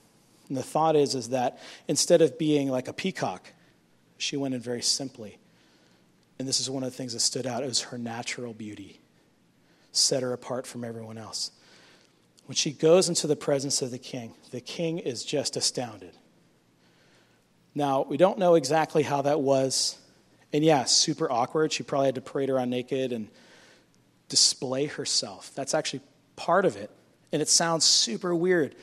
[0.49, 3.53] And the thought is, is that instead of being like a peacock,
[4.18, 5.38] she went in very simply.
[6.38, 7.62] And this is one of the things that stood out.
[7.62, 9.01] It was her natural beauty,
[9.92, 11.51] set her apart from everyone else.
[12.46, 16.12] When she goes into the presence of the king, the king is just astounded.
[17.75, 19.99] Now, we don't know exactly how that was.
[20.57, 21.71] And yeah, super awkward.
[21.71, 23.29] She probably had to parade around naked and
[24.31, 25.53] display herself.
[25.55, 26.01] That's actually
[26.35, 26.90] part of it.
[27.31, 28.75] And it sounds super weird.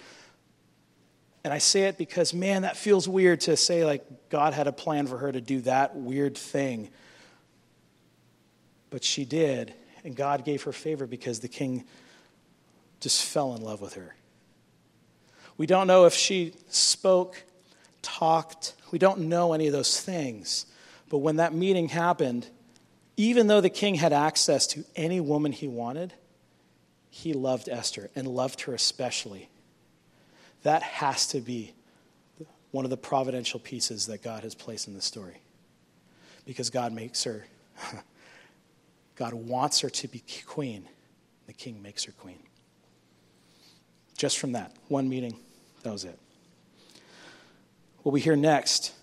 [1.43, 4.71] And I say it because, man, that feels weird to say, like, God had a
[4.71, 6.89] plan for her to do that weird thing.
[8.91, 11.85] But she did, and God gave her favor because the king
[12.99, 14.15] just fell in love with her.
[15.57, 17.43] We don't know if she spoke,
[18.03, 20.67] talked, we don't know any of those things.
[21.13, 22.47] But when that meeting happened,
[23.17, 26.11] even though the king had access to any woman he wanted,
[27.11, 29.47] he loved Esther and loved her especially.
[30.63, 31.75] That has to be
[32.71, 35.37] one of the providential pieces that God has placed in the story.
[36.47, 37.45] Because God makes her,
[39.15, 40.87] God wants her to be queen.
[41.45, 42.39] The king makes her queen.
[44.17, 45.37] Just from that, one meeting,
[45.83, 46.17] that was it.
[48.01, 48.93] What we hear next,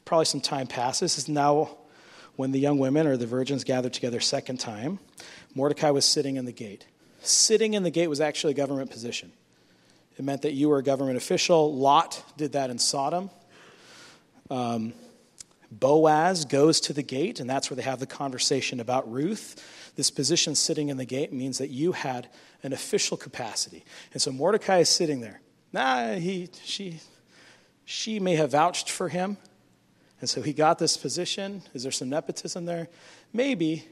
[0.00, 1.76] is probably some time passes, is now
[2.36, 4.98] when the young women or the virgins gathered together second time.
[5.54, 6.86] Mordecai was sitting in the gate.
[7.22, 9.32] Sitting in the gate was actually a government position.
[10.18, 11.74] It meant that you were a government official.
[11.74, 13.30] Lot did that in Sodom.
[14.50, 14.94] Um,
[15.70, 19.62] Boaz goes to the gate, and that's where they have the conversation about Ruth.
[19.96, 22.28] This position sitting in the gate means that you had
[22.62, 23.84] an official capacity.
[24.12, 25.40] And so Mordecai is sitting there.
[25.72, 27.00] Nah, he, she,
[27.84, 29.36] she may have vouched for him.
[30.20, 31.62] And so he got this position.
[31.72, 32.88] Is there some nepotism there?
[33.32, 33.86] Maybe.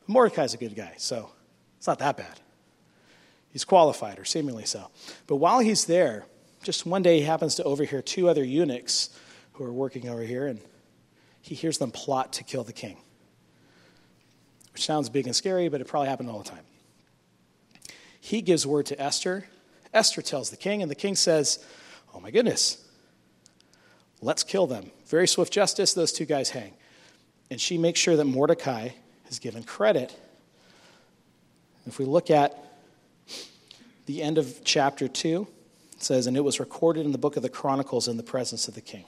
[0.00, 1.30] But Mordecai's a good guy, so
[1.78, 2.40] it's not that bad.
[3.52, 4.88] He's qualified, or seemingly so.
[5.26, 6.26] But while he's there,
[6.62, 9.10] just one day he happens to overhear two other eunuchs
[9.54, 10.60] who are working over here, and
[11.42, 12.96] he hears them plot to kill the king.
[14.72, 16.64] Which sounds big and scary, but it probably happened all the time.
[18.20, 19.46] He gives word to Esther.
[19.92, 21.64] Esther tells the king, and the king says,
[22.14, 22.86] Oh my goodness,
[24.20, 24.90] let's kill them.
[25.10, 26.72] Very swift justice, those two guys hang.
[27.50, 28.90] And she makes sure that Mordecai
[29.28, 30.16] is given credit.
[31.84, 32.56] If we look at
[34.06, 35.48] the end of chapter 2
[35.94, 38.68] it says, And it was recorded in the book of the Chronicles in the presence
[38.68, 39.04] of the king.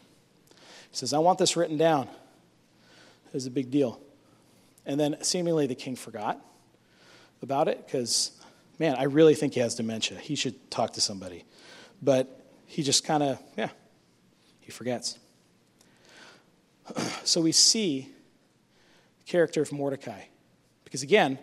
[0.91, 2.09] He says, I want this written down.
[3.29, 4.01] It was a big deal.
[4.85, 6.39] And then seemingly the king forgot
[7.43, 8.33] about it because,
[8.81, 10.19] man, I really think he has dementia.
[10.19, 11.45] He should talk to somebody.
[12.03, 13.71] But he just kind of, yeah,
[14.61, 15.21] he forgets.
[17.25, 18.09] so we see
[19.19, 20.23] the character of Mordecai.
[20.85, 21.39] Because again,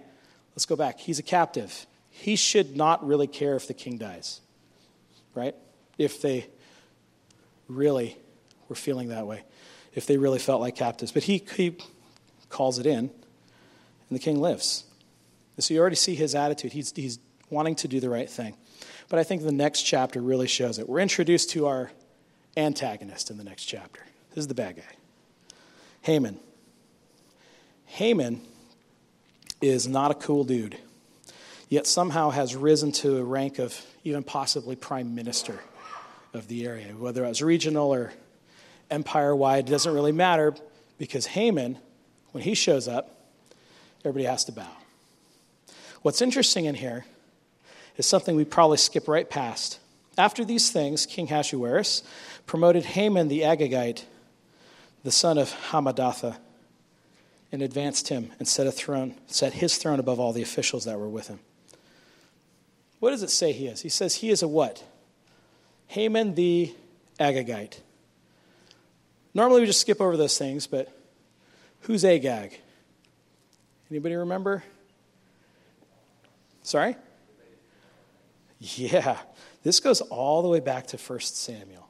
[0.51, 0.99] let's go back.
[0.99, 1.87] He's a captive
[2.19, 4.41] he should not really care if the king dies,
[5.33, 5.55] right?
[5.97, 6.47] If they
[7.69, 8.17] really
[8.67, 9.43] were feeling that way,
[9.95, 11.13] if they really felt like captives.
[11.13, 11.77] But he, he
[12.49, 13.09] calls it in, and
[14.09, 14.83] the king lives.
[15.59, 16.73] So you already see his attitude.
[16.73, 18.55] He's, he's wanting to do the right thing.
[19.07, 20.89] But I think the next chapter really shows it.
[20.89, 21.91] We're introduced to our
[22.57, 24.01] antagonist in the next chapter.
[24.31, 24.98] This is the bad guy
[26.01, 26.39] Haman.
[27.85, 28.41] Haman
[29.61, 30.77] is not a cool dude
[31.69, 35.59] yet somehow has risen to a rank of even possibly prime minister
[36.33, 36.87] of the area.
[36.87, 38.11] Whether it was regional or
[38.89, 40.55] empire wide, doesn't really matter
[40.97, 41.77] because Haman
[42.31, 43.15] when he shows up,
[44.01, 44.69] everybody has to bow.
[46.01, 47.05] What's interesting in here
[47.97, 49.79] is something we probably skip right past.
[50.17, 52.03] After these things, King Ahasuerus
[52.45, 54.03] promoted Haman the Agagite,
[55.03, 56.37] the son of Hamadatha,
[57.51, 60.99] and advanced him and set, a throne, set his throne above all the officials that
[60.99, 61.39] were with him.
[62.99, 63.81] What does it say he is?
[63.81, 64.83] He says he is a what?
[65.87, 66.73] Haman the
[67.19, 67.79] Agagite.
[69.33, 70.95] Normally we just skip over those things, but
[71.81, 72.59] who's Agag?
[73.89, 74.63] Anybody remember?
[76.61, 76.95] Sorry?
[78.59, 79.17] Yeah,
[79.63, 81.88] this goes all the way back to 1 Samuel.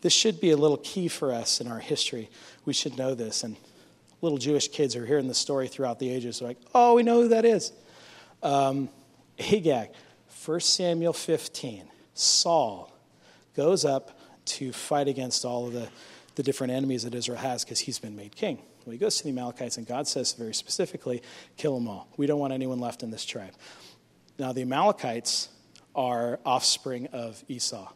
[0.00, 2.30] This should be a little key for us in our history.
[2.64, 3.42] We should know this.
[3.42, 3.56] And
[4.20, 6.38] little Jewish kids are hearing the story throughout the ages.
[6.38, 7.72] They're like, oh, we know who that is.
[8.42, 8.88] Um,
[9.38, 9.90] Agag,
[10.44, 11.88] 1 Samuel 15.
[12.14, 12.92] Saul
[13.54, 15.88] goes up to fight against all of the,
[16.36, 18.58] the different enemies that Israel has because he's been made king.
[18.84, 21.22] Well, he goes to the Amalekites, and God says very specifically,
[21.56, 22.08] kill them all.
[22.16, 23.52] We don't want anyone left in this tribe.
[24.38, 25.50] Now, the Amalekites
[25.94, 27.92] are offspring of Esau,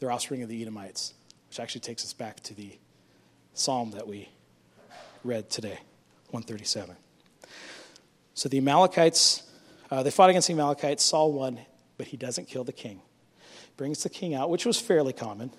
[0.00, 1.14] they're offspring of the Edomites,
[1.48, 2.72] which actually takes us back to the
[3.54, 4.28] psalm that we
[5.22, 5.78] read today,
[6.30, 6.96] 137.
[8.34, 9.42] So the Amalekites,
[9.90, 11.04] uh, they fought against the Amalekites.
[11.04, 11.60] Saul won,
[11.98, 13.02] but he doesn't kill the king.
[13.76, 15.50] Brings the king out, which was fairly common.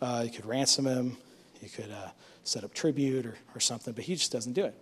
[0.00, 1.16] Uh, you could ransom him,
[1.62, 2.08] you could uh,
[2.42, 4.74] set up tribute or, or something, but he just doesn't do it.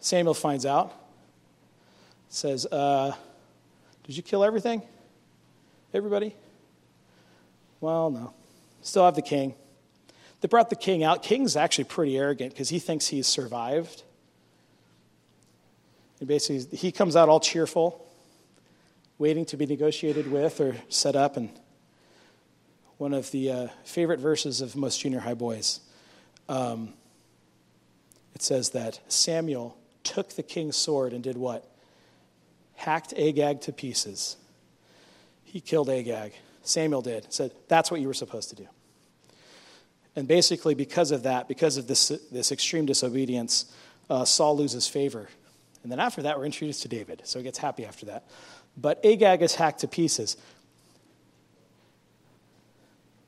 [0.00, 0.94] Samuel finds out,
[2.30, 3.12] says, uh,
[4.04, 4.82] Did you kill everything?
[5.92, 6.34] Everybody?
[7.80, 8.32] Well, no.
[8.82, 9.54] Still have the king.
[10.40, 11.22] They brought the king out.
[11.22, 14.02] King's actually pretty arrogant because he thinks he's survived.
[16.20, 18.06] And basically, he comes out all cheerful,
[19.18, 21.36] waiting to be negotiated with or set up.
[21.36, 21.50] And
[22.98, 25.80] one of the uh, favorite verses of most junior high boys,
[26.48, 26.92] um,
[28.34, 31.68] it says that Samuel took the king's sword and did what?
[32.74, 34.36] Hacked Agag to pieces.
[35.44, 36.32] He killed Agag.
[36.68, 37.32] Samuel did.
[37.32, 38.66] Said, That's what you were supposed to do.
[40.16, 43.72] And basically, because of that, because of this, this extreme disobedience,
[44.10, 45.28] uh, Saul loses favor.
[45.82, 47.22] And then after that, we're introduced to David.
[47.24, 48.24] So he gets happy after that.
[48.76, 50.36] But Agag is hacked to pieces.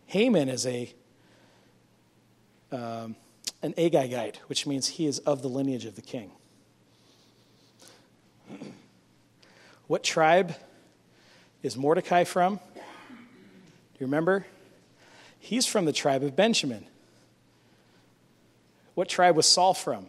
[0.07, 0.93] Haman is a
[2.73, 3.17] um,
[3.63, 6.33] an Agagite, which means he is of the lineage of the king.
[9.87, 10.55] What tribe
[11.65, 12.61] is Mordecai from?
[14.01, 14.47] You remember?
[15.39, 16.87] He's from the tribe of Benjamin.
[18.95, 20.07] What tribe was Saul from?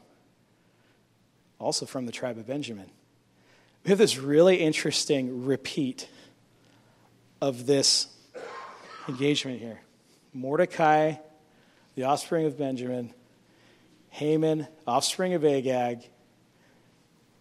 [1.60, 2.90] Also from the tribe of Benjamin.
[3.84, 6.08] We have this really interesting repeat
[7.42, 8.08] of this
[9.10, 9.82] engagement here.
[10.34, 11.16] Mordecai,
[11.96, 13.14] the offspring of Benjamin,
[14.10, 16.00] Haman, offspring of Agag.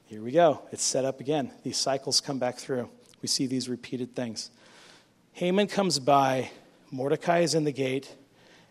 [0.07, 0.63] Here we go.
[0.73, 1.53] It's set up again.
[1.63, 2.89] These cycles come back through.
[3.23, 4.51] We see these repeated things.
[5.33, 6.51] Haman comes by
[6.91, 8.15] Mordecai is in the gate.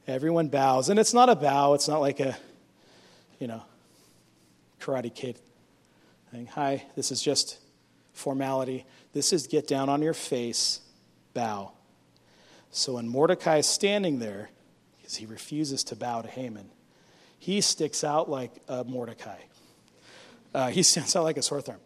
[0.08, 0.90] Everyone bows.
[0.90, 2.38] And it's not a bow, it's not like a,
[3.40, 3.64] you know,
[4.80, 5.40] karate kid
[6.32, 6.48] thing.
[6.48, 7.60] Hi, this is just
[8.14, 8.86] formality.
[9.14, 10.82] This is get down on your face,
[11.34, 11.72] bow.
[12.72, 14.50] So when Mordecai is standing there,
[14.98, 16.70] because he refuses to bow to Haman,
[17.40, 19.40] he sticks out like a Mordecai.
[20.54, 21.78] Uh, he stands out like a sore thumb,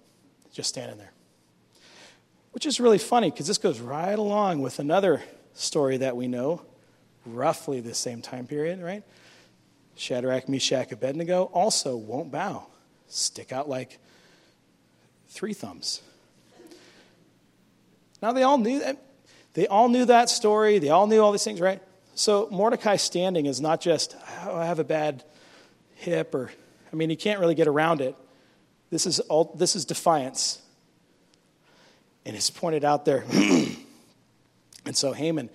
[0.51, 1.12] just standing there.
[2.53, 5.21] Which is really funny because this goes right along with another
[5.53, 6.61] story that we know,
[7.25, 9.03] roughly the same time period, right?
[9.95, 12.67] Shadrach, Meshach, Abednego also won't bow,
[13.07, 13.99] stick out like
[15.29, 16.01] three thumbs.
[18.21, 18.97] Now they all knew that.
[19.53, 20.79] They all knew that story.
[20.79, 21.81] They all knew all these things, right?
[22.15, 25.23] So Mordecai standing is not just, oh, I have a bad
[25.95, 26.51] hip, or,
[26.91, 28.15] I mean, he can't really get around it.
[28.89, 30.59] This is, all, this is defiance.
[32.25, 33.25] And it's pointed out there
[34.85, 35.49] And so Haman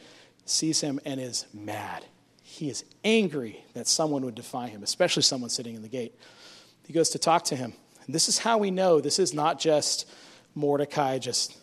[0.45, 2.05] sees him and is mad.
[2.43, 6.15] He is angry that someone would defy him, especially someone sitting in the gate.
[6.87, 7.75] He goes to talk to him.
[8.07, 10.09] And this is how we know this is not just
[10.55, 11.57] Mordecai just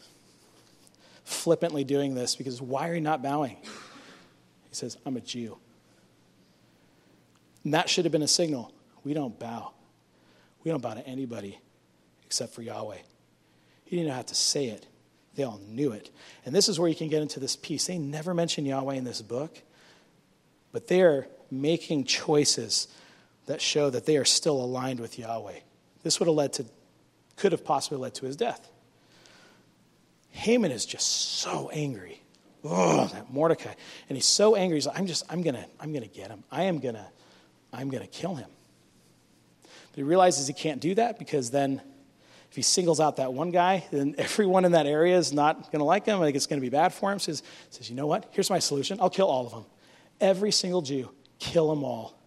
[1.24, 3.58] flippantly doing this, because why are you not bowing?
[3.64, 5.58] He says, I'm a Jew.
[7.64, 8.72] And that should have been a signal.
[9.04, 9.74] We don't bow.
[10.64, 11.58] We don't bow to anybody
[12.28, 12.98] except for Yahweh.
[13.86, 14.86] He didn't have to say it.
[15.36, 16.10] They all knew it.
[16.46, 17.88] And this is where you can get into this piece.
[17.88, 19.62] They never mention Yahweh in this book,
[20.72, 22.88] but they're making choices
[23.46, 25.60] that show that they are still aligned with Yahweh.
[26.04, 26.66] This would have led to,
[27.36, 28.70] could have possibly led to his death.
[30.32, 32.22] Haman is just so angry.
[32.64, 33.74] Oh, that Mordecai.
[34.10, 34.78] And he's so angry.
[34.78, 36.44] He's like, I'm just, I'm gonna, I'm gonna get him.
[36.52, 37.08] I am gonna,
[37.72, 38.50] I'm gonna kill him.
[39.64, 41.82] But he realizes he can't do that because then
[42.56, 45.80] if he singles out that one guy, then everyone in that area is not going
[45.80, 46.22] to like him.
[46.22, 47.20] I think it's going to be bad for him.
[47.20, 47.38] So he
[47.70, 48.30] says, you know what?
[48.32, 48.98] Here's my solution.
[49.02, 49.66] I'll kill all of them.
[50.22, 52.18] Every single Jew, kill them all.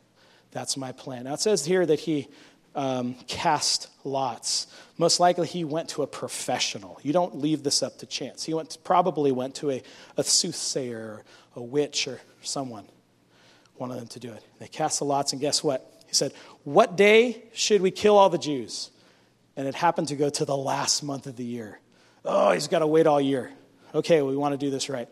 [0.50, 1.24] That's my plan.
[1.24, 2.28] Now it says here that he
[2.74, 4.66] um, cast lots.
[4.98, 7.00] Most likely he went to a professional.
[7.02, 8.44] You don't leave this up to chance.
[8.44, 9.82] He went, probably went to a,
[10.18, 11.24] a soothsayer,
[11.56, 12.84] a witch, or someone.
[13.76, 14.44] One of them to do it.
[14.58, 15.90] They cast the lots, and guess what?
[16.06, 18.90] He said, What day should we kill all the Jews?
[19.58, 21.80] And it happened to go to the last month of the year.
[22.24, 23.50] Oh, he's got to wait all year.
[23.92, 25.08] Okay, we want to do this right.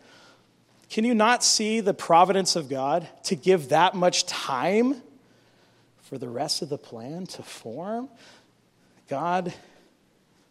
[0.89, 5.01] Can you not see the providence of God to give that much time
[6.03, 8.07] for the rest of the plan to form?
[9.09, 9.53] God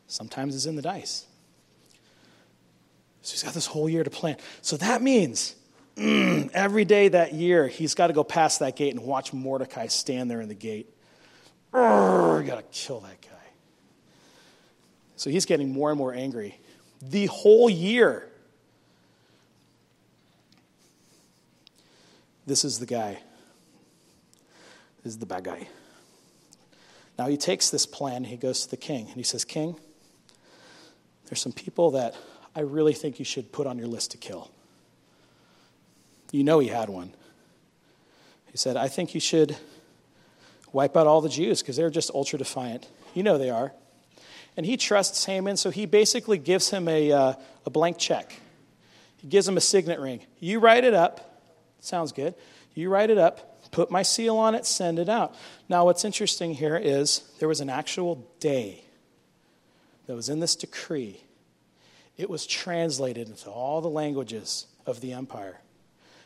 [0.09, 1.25] sometimes is in the dice.
[3.23, 4.37] So he's got this whole year to plan.
[4.61, 5.57] So that means
[5.97, 9.87] mm, every day that year, he's got to go past that gate and watch Mordecai
[9.87, 10.93] stand there in the gate.
[11.73, 13.36] Urgh, got to kill that guy.
[15.17, 16.59] So he's getting more and more angry.
[17.03, 18.29] The whole year.
[22.47, 23.19] This is the guy.
[25.03, 25.69] This is the bad guy.
[27.19, 29.77] Now he takes this plan, he goes to the king, and he says, King,
[31.27, 32.15] there's some people that
[32.55, 34.51] I really think you should put on your list to kill.
[36.31, 37.13] You know he had one.
[38.51, 39.57] He said, I think you should
[40.73, 42.89] wipe out all the Jews because they're just ultra defiant.
[43.15, 43.73] You know they are.
[44.57, 47.33] And he trusts Haman, so he basically gives him a, uh,
[47.67, 48.41] a blank check.
[49.19, 50.21] He gives him a signet ring.
[50.41, 51.43] You write it up.
[51.81, 52.35] Sounds good.
[52.75, 55.35] You write it up, put my seal on it, send it out.
[55.69, 58.85] Now, what's interesting here is there was an actual day
[60.07, 61.23] that was in this decree.
[62.19, 65.59] It was translated into all the languages of the empire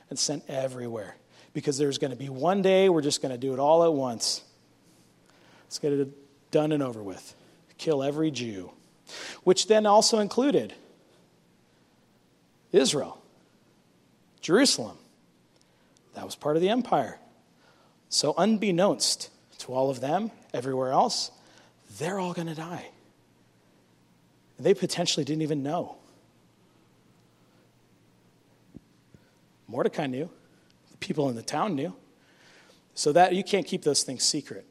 [0.09, 1.17] and sent everywhere
[1.53, 3.93] because there's going to be one day we're just going to do it all at
[3.93, 4.43] once.
[5.65, 7.35] Let's get it done and over with.
[7.81, 8.73] Kill every Jew,
[9.43, 10.75] which then also included
[12.73, 13.23] Israel,
[14.43, 14.99] Jerusalem.
[16.13, 17.19] That was part of the empire.
[18.11, 21.31] So, unbeknownst to all of them, everywhere else,
[21.99, 22.91] they're all going to die.
[24.59, 25.97] They potentially didn't even know.
[29.69, 30.29] Mordecai knew.
[30.91, 31.95] The people in the town knew.
[32.93, 34.67] So that you can't keep those things secret.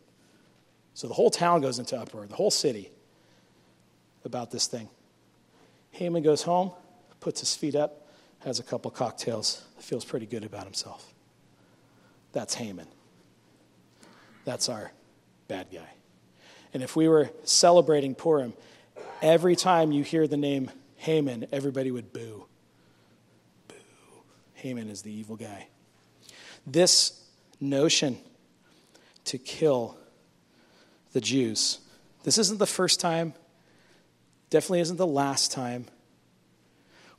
[0.94, 2.92] So the whole town goes into uproar, the whole city,
[4.26, 4.90] about this thing.
[5.92, 6.72] Haman goes home,
[7.20, 8.08] puts his feet up,
[8.40, 11.14] has a couple cocktails, feels pretty good about himself.
[12.32, 12.88] That's Haman.
[14.46, 14.92] That's our
[15.48, 15.90] bad guy.
[16.74, 18.54] And if we were celebrating Purim,
[19.22, 22.46] every time you hear the name Haman, everybody would boo.
[23.68, 23.76] Boo.
[24.54, 25.68] Haman is the evil guy.
[26.68, 27.24] This
[27.60, 28.18] notion
[29.26, 29.98] to kill
[31.14, 31.80] the Jews,
[32.24, 33.34] this isn't the first time,
[34.50, 35.86] definitely isn't the last time.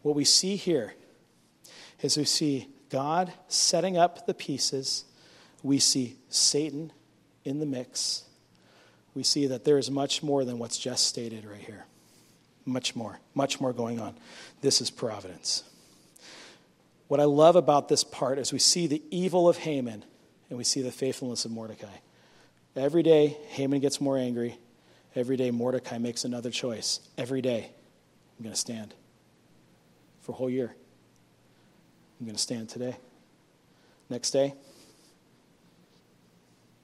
[0.03, 0.95] What we see here
[2.03, 5.05] is we see God setting up the pieces,
[5.63, 6.93] we see Satan
[7.45, 8.25] in the mix.
[9.15, 11.85] We see that there is much more than what's just stated right here.
[12.65, 14.15] Much more, much more going on.
[14.61, 15.65] This is providence.
[17.09, 20.05] What I love about this part is we see the evil of Haman
[20.49, 21.97] and we see the faithfulness of Mordecai.
[22.77, 24.57] Every day, Haman gets more angry.
[25.15, 27.01] Every day, Mordecai makes another choice.
[27.19, 27.71] Every day,
[28.39, 28.95] I'm going to stand
[30.21, 30.75] for a whole year.
[32.19, 32.97] I'm going to stand today.
[34.09, 34.55] Next day,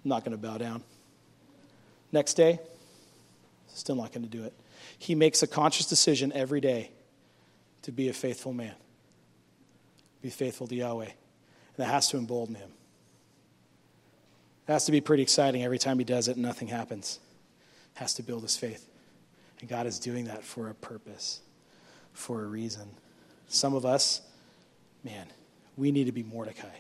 [0.05, 0.83] I'm not going to bow down.
[2.13, 2.59] Next day,
[3.69, 4.55] still not going to do it.
[4.99, 6.91] He makes a conscious decision every day
[7.83, 8.75] to be a faithful man
[10.27, 11.05] be faithful to Yahweh.
[11.05, 11.15] And
[11.77, 12.71] that has to embolden him.
[14.67, 17.21] It has to be pretty exciting every time he does it and nothing happens.
[17.97, 18.89] Has to build his faith.
[19.61, 21.41] And God is doing that for a purpose,
[22.13, 22.89] for a reason.
[23.49, 24.23] Some of us,
[25.05, 25.27] man,
[25.77, 26.77] we need to be Mordecai.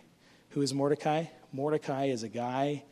[0.50, 1.24] Who is Mordecai?
[1.52, 2.84] Mordecai is a guy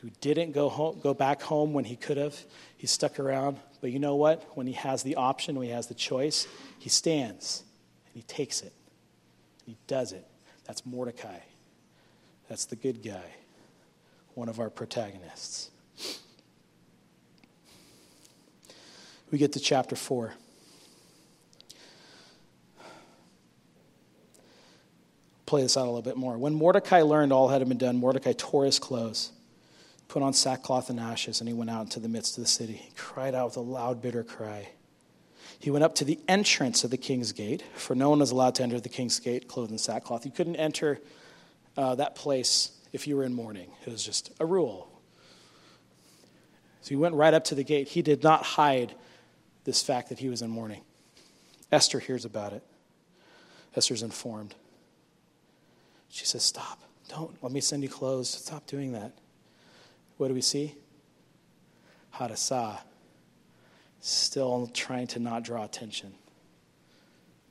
[0.00, 2.38] who didn't go home, go back home when he could have.
[2.76, 4.42] He stuck around, but you know what?
[4.56, 6.46] When he has the option, when he has the choice,
[6.78, 7.62] he stands
[8.06, 8.72] and he takes it.
[9.64, 10.26] He does it.
[10.66, 11.38] That's Mordecai.
[12.48, 13.34] That's the good guy,
[14.34, 15.70] one of our protagonists.
[19.30, 20.34] We get to chapter 4.
[25.46, 26.36] Play this out a little bit more.
[26.36, 29.30] When Mordecai learned all had been done, Mordecai tore his clothes,
[30.08, 32.74] put on sackcloth and ashes, and he went out into the midst of the city.
[32.74, 34.68] He cried out with a loud, bitter cry.
[35.58, 38.56] He went up to the entrance of the king's gate, for no one was allowed
[38.56, 40.24] to enter the king's gate clothed in sackcloth.
[40.24, 41.00] You couldn't enter
[41.76, 43.70] uh, that place if you were in mourning.
[43.86, 44.88] It was just a rule.
[46.82, 47.88] So he went right up to the gate.
[47.88, 48.94] He did not hide
[49.66, 50.80] this fact that he was in mourning.
[51.70, 52.62] Esther hears about it.
[53.74, 54.54] Esther's informed.
[56.08, 56.80] She says, Stop.
[57.08, 57.36] Don't.
[57.42, 58.30] Let me send you clothes.
[58.30, 59.12] Stop doing that.
[60.16, 60.74] What do we see?
[62.10, 62.80] Hadassah
[64.00, 66.14] still trying to not draw attention.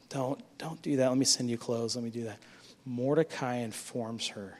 [0.10, 1.10] Don't, don't do that.
[1.10, 1.96] Let me send you clothes.
[1.96, 2.40] Let me do that.
[2.86, 4.58] Mordecai informs her,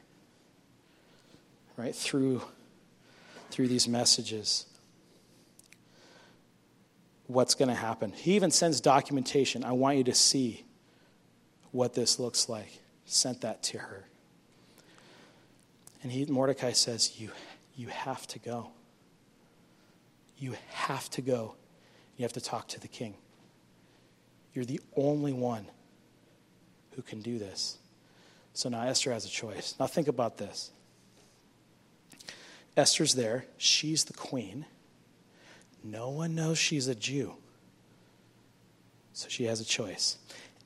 [1.76, 2.42] right, through,
[3.50, 4.66] through these messages
[7.26, 8.12] what's going to happen.
[8.12, 9.64] He even sends documentation.
[9.64, 10.64] I want you to see
[11.72, 12.80] what this looks like.
[13.04, 14.04] Sent that to her.
[16.02, 17.30] And he, Mordecai says, you,
[17.76, 18.70] you have to go.
[20.38, 21.54] You have to go.
[22.16, 23.14] You have to talk to the king.
[24.54, 25.66] You're the only one
[26.94, 27.78] who can do this.
[28.54, 29.74] So now Esther has a choice.
[29.78, 30.70] Now think about this.
[32.76, 33.44] Esther's there.
[33.58, 34.66] She's the queen.
[35.82, 37.34] No one knows she's a Jew.
[39.12, 40.18] So she has a choice.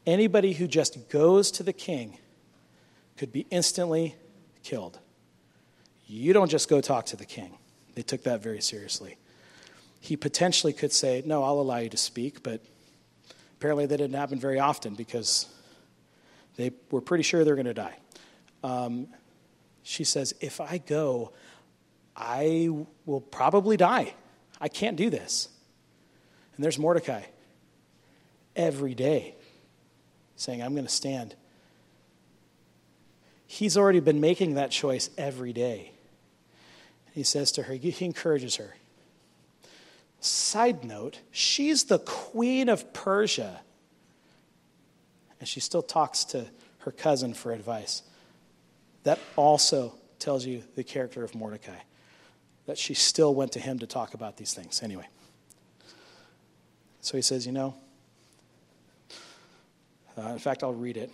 [0.07, 2.19] Anybody who just goes to the king
[3.17, 4.17] could be instantly
[4.63, 4.99] killed.
[6.07, 7.59] You don't just go talk to the king.
[7.95, 9.17] They took that very seriously.
[10.01, 12.61] He potentially could say, No, I'll allow you to speak, but
[13.59, 15.47] apparently that didn't happen very often because
[16.57, 17.97] they were pretty sure they're going to die.
[18.65, 19.09] Um,
[19.83, 21.33] she says, If I go,
[22.17, 22.71] I
[23.07, 24.15] will probably die.
[24.61, 25.49] I can't do this.
[26.55, 27.23] And there's Mordecai
[28.55, 29.35] every day
[30.37, 31.35] saying, I'm going to stand.
[33.47, 35.93] He's already been making that choice every day.
[37.13, 38.77] He says to her, he encourages her.
[40.21, 43.61] Side note, she's the queen of Persia.
[45.41, 46.47] And she still talks to
[46.81, 48.03] her cousin for advice.
[49.05, 51.79] That also tells you the character of Mordecai
[52.71, 54.81] that she still went to him to talk about these things.
[54.81, 55.09] Anyway.
[57.01, 57.75] So he says, You know,
[60.17, 61.11] uh, in fact, I'll read it.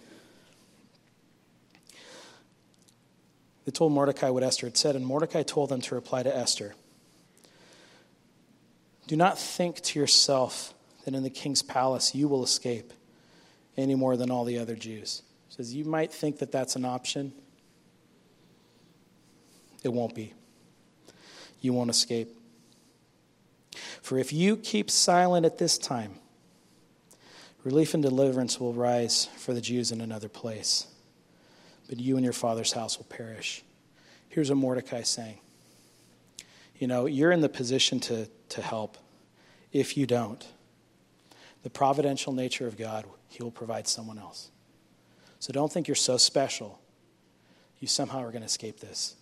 [3.64, 6.74] They told Mordecai what Esther had said, and Mordecai told them to reply to Esther
[9.06, 10.74] Do not think to yourself
[11.06, 12.92] that in the king's palace you will escape
[13.78, 15.22] any more than all the other Jews.
[15.48, 17.32] He says, You might think that that's an option.
[19.82, 20.34] It won't be
[21.66, 22.28] you won't escape.
[24.00, 26.14] For if you keep silent at this time,
[27.64, 30.86] relief and deliverance will rise for the Jews in another place,
[31.88, 33.62] but you and your father's house will perish.
[34.28, 35.40] Here's what Mordecai saying.
[36.78, 38.96] You know, you're in the position to, to help.
[39.72, 40.46] If you don't,
[41.64, 44.50] the providential nature of God, He will provide someone else.
[45.40, 46.80] So don't think you're so special,
[47.80, 49.16] you somehow are going to escape this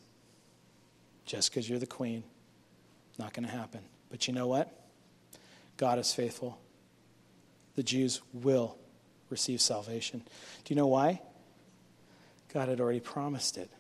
[1.27, 2.23] just because you're the queen.
[3.19, 3.81] Not going to happen.
[4.11, 4.73] But you know what?
[5.77, 6.59] God is faithful.
[7.77, 8.77] The Jews will
[9.31, 10.23] receive salvation.
[10.65, 11.21] Do you know why?
[12.53, 13.71] God had already promised it.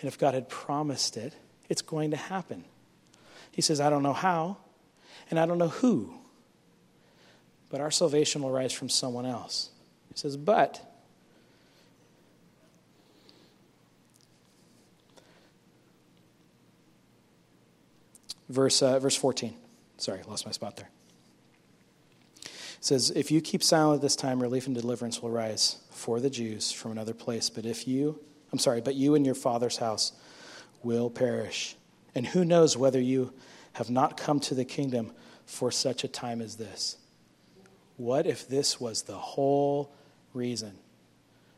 [0.00, 1.34] And if God had promised it,
[1.68, 2.64] it's going to happen.
[3.52, 4.58] He says, I don't know how,
[5.30, 6.12] and I don't know who,
[7.70, 9.70] but our salvation will rise from someone else.
[10.08, 10.85] He says, but
[18.48, 19.54] verse, uh, verse 14.
[19.98, 20.90] Sorry, lost my spot there.
[22.44, 26.30] It says, If you keep silent this time, relief and deliverance will rise for the
[26.30, 27.50] Jews from another place.
[27.50, 28.20] But if you,
[28.52, 30.12] I'm sorry, but you and your father's house
[30.82, 31.76] will perish.
[32.14, 33.32] And who knows whether you
[33.74, 35.12] have not come to the kingdom
[35.44, 36.96] for such a time as this?
[37.96, 39.92] What if this was the whole
[40.34, 40.72] reason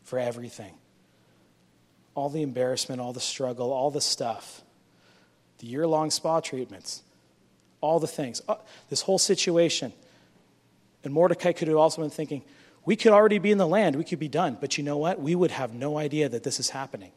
[0.03, 0.75] for everything?
[2.15, 4.63] All the embarrassment, all the struggle, all the stuff
[5.59, 7.03] the year long spa treatments,
[7.81, 8.57] all the things, uh,
[8.91, 9.93] this whole situation.
[11.05, 12.43] And Mordecai could have also been thinking,
[12.85, 14.57] we could already be in the land, we could be done.
[14.61, 15.21] But you know what?
[15.21, 17.13] We would have no idea that this is happening.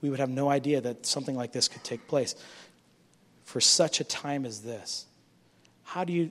[0.00, 2.36] We would have no idea that something like this could take place
[3.44, 5.06] for such a time as this.
[5.82, 6.30] How do you,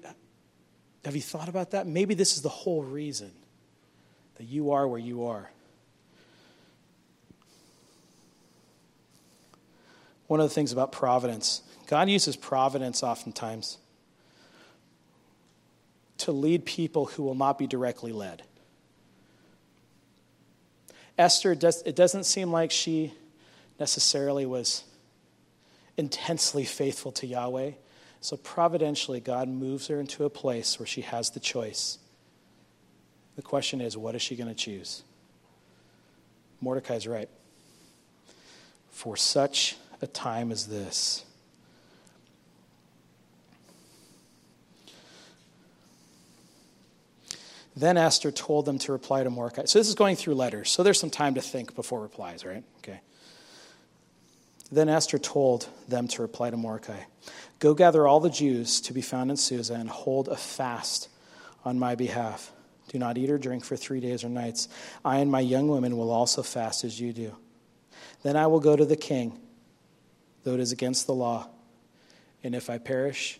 [1.03, 1.87] have you thought about that?
[1.87, 3.31] Maybe this is the whole reason
[4.35, 5.49] that you are where you are.
[10.27, 11.61] One of the things about providence.
[11.87, 13.77] God uses providence oftentimes
[16.19, 18.43] to lead people who will not be directly led.
[21.17, 23.13] Esther, does, it doesn't seem like she
[23.79, 24.83] necessarily was
[25.95, 27.71] intensely faithful to Yahweh.
[28.21, 31.97] So providentially, God moves her into a place where she has the choice.
[33.35, 35.03] The question is, what is she going to choose?
[36.59, 37.29] Mordecai's right.
[38.89, 41.25] For such a time as this.
[47.75, 49.65] Then Esther told them to reply to Mordecai.
[49.65, 52.63] So this is going through letters, so there's some time to think before replies, right?
[52.79, 53.01] Okay.
[54.71, 57.03] Then Esther told them to reply to Mordecai
[57.59, 61.09] Go gather all the Jews to be found in Susa and hold a fast
[61.65, 62.51] on my behalf.
[62.89, 64.69] Do not eat or drink for three days or nights.
[65.03, 67.35] I and my young women will also fast as you do.
[68.23, 69.39] Then I will go to the king
[70.47, 71.45] though it is against the law.
[72.41, 73.37] And if I perish,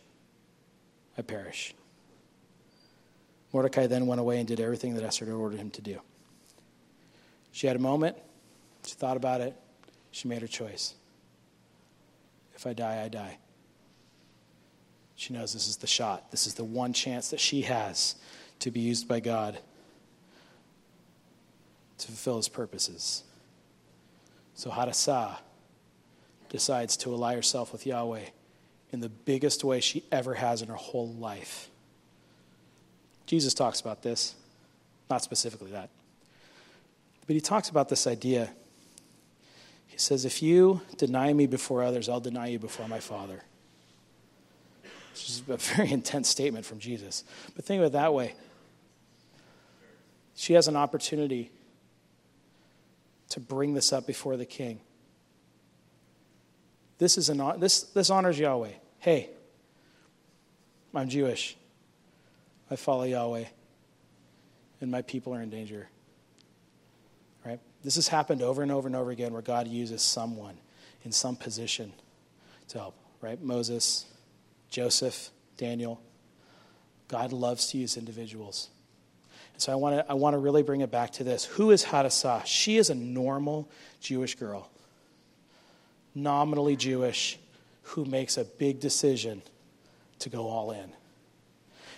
[1.18, 1.74] I perish.
[3.54, 6.02] Mordecai then went away and did everything that Esther had ordered him to do.
[7.54, 8.18] She had a moment,
[8.86, 9.56] she thought about it,
[10.12, 10.96] she made her choice.
[12.58, 13.38] If I die, I die.
[15.16, 16.30] She knows this is the shot.
[16.30, 18.16] This is the one chance that she has
[18.60, 19.58] to be used by God
[22.00, 23.24] to fulfill his purposes.
[24.56, 25.40] So Hadassah
[26.50, 28.26] decides to ally herself with Yahweh
[28.92, 31.70] in the biggest way she ever has in her whole life.
[33.26, 34.36] Jesus talks about this,
[35.10, 35.90] not specifically that,
[37.26, 38.50] but he talks about this idea
[39.98, 43.42] he says, If you deny me before others, I'll deny you before my Father.
[45.12, 47.24] Which is a very intense statement from Jesus.
[47.56, 48.36] But think of it that way.
[50.36, 51.50] She has an opportunity
[53.30, 54.82] to bring this up before the king.
[56.98, 58.72] This, is an, this, this honors Yahweh.
[59.00, 59.30] Hey,
[60.94, 61.56] I'm Jewish.
[62.72, 63.46] I follow Yahweh,
[64.82, 65.88] and my people are in danger.
[67.46, 67.60] Right?
[67.84, 70.58] This has happened over and over and over again where God uses someone
[71.04, 71.94] in some position
[72.70, 73.42] to help, right?
[73.42, 74.06] Moses,
[74.70, 76.02] Joseph, Daniel.
[77.08, 78.70] God loves to use individuals.
[79.54, 81.46] And so I want to I want to really bring it back to this.
[81.46, 82.42] Who is Hadassah?
[82.46, 83.70] She is a normal
[84.02, 84.70] Jewish girl,
[86.24, 87.38] nominally Jewish,
[87.84, 89.42] who makes a big decision
[90.20, 90.92] to go all in.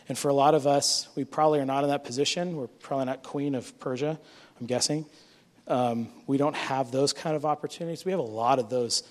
[0.08, 2.58] And for a lot of us, we probably are not in that position.
[2.58, 4.20] We're probably not queen of Persia,
[4.60, 5.06] I'm guessing.
[5.68, 8.06] Um, we don't have those kind of opportunities.
[8.06, 9.04] We have a lot of those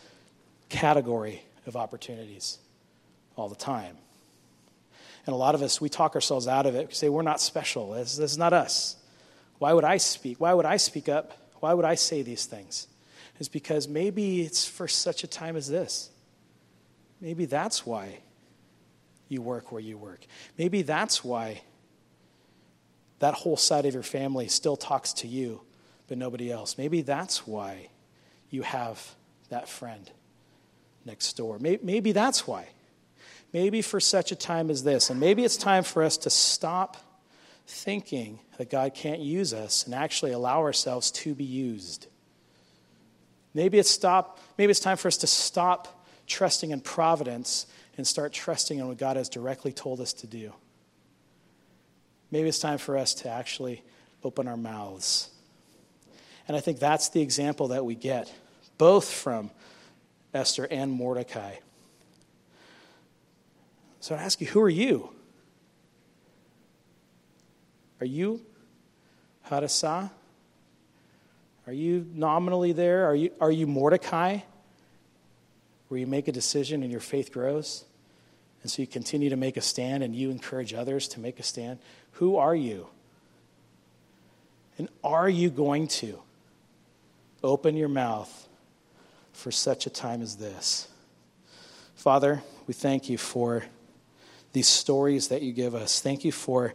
[0.69, 2.59] category of opportunities
[3.37, 3.97] all the time.
[5.25, 6.89] And a lot of us, we talk ourselves out of it.
[6.89, 7.93] We say, we're not special.
[7.93, 8.97] This, this is not us.
[9.59, 10.41] Why would I speak?
[10.41, 11.33] Why would I speak up?
[11.61, 12.89] Why would I say these things?
[13.39, 16.11] It's because maybe it's for such a time as this.
[17.21, 18.19] Maybe that's why
[19.29, 20.21] you work where you work.
[20.57, 21.63] Maybe that's why
[23.19, 25.61] that whole side of your family still talks to you
[26.09, 26.79] but nobody else.
[26.79, 27.91] Maybe that's why
[28.51, 29.15] you have
[29.51, 30.11] that friend
[31.05, 31.59] next door.
[31.61, 32.69] Maybe that's why.
[33.53, 35.11] Maybe for such a time as this.
[35.11, 36.97] And maybe it's time for us to stop
[37.67, 42.07] thinking that God can't use us and actually allow ourselves to be used.
[43.55, 48.33] Maybe it's, stop, maybe it's time for us to stop trusting in providence and start
[48.33, 50.53] trusting in what God has directly told us to do.
[52.31, 53.83] Maybe it's time for us to actually
[54.23, 55.31] open our mouths
[56.49, 58.33] and I think that's the example that we get,
[58.79, 59.51] both from
[60.33, 61.57] Esther and Mordecai.
[64.01, 65.11] So I ask you, who are you?
[68.01, 68.41] Are you
[69.43, 70.11] Hadassah?
[71.69, 73.05] Are you nominally there?
[73.05, 74.39] Are you, are you Mordecai,
[75.89, 77.85] where you make a decision and your faith grows?
[78.63, 81.43] And so you continue to make a stand and you encourage others to make a
[81.43, 81.79] stand?
[82.13, 82.87] Who are you?
[84.79, 86.19] And are you going to?
[87.45, 88.49] Open your mouth
[89.35, 90.89] for such a time as this.
[91.97, 93.63] Father, we thank you for
[94.55, 96.01] these stories that you give us.
[96.01, 96.73] Thank you for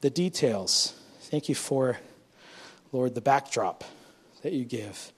[0.00, 0.94] the details.
[1.20, 1.98] Thank you for,
[2.90, 3.84] Lord, the backdrop
[4.44, 5.10] that you give.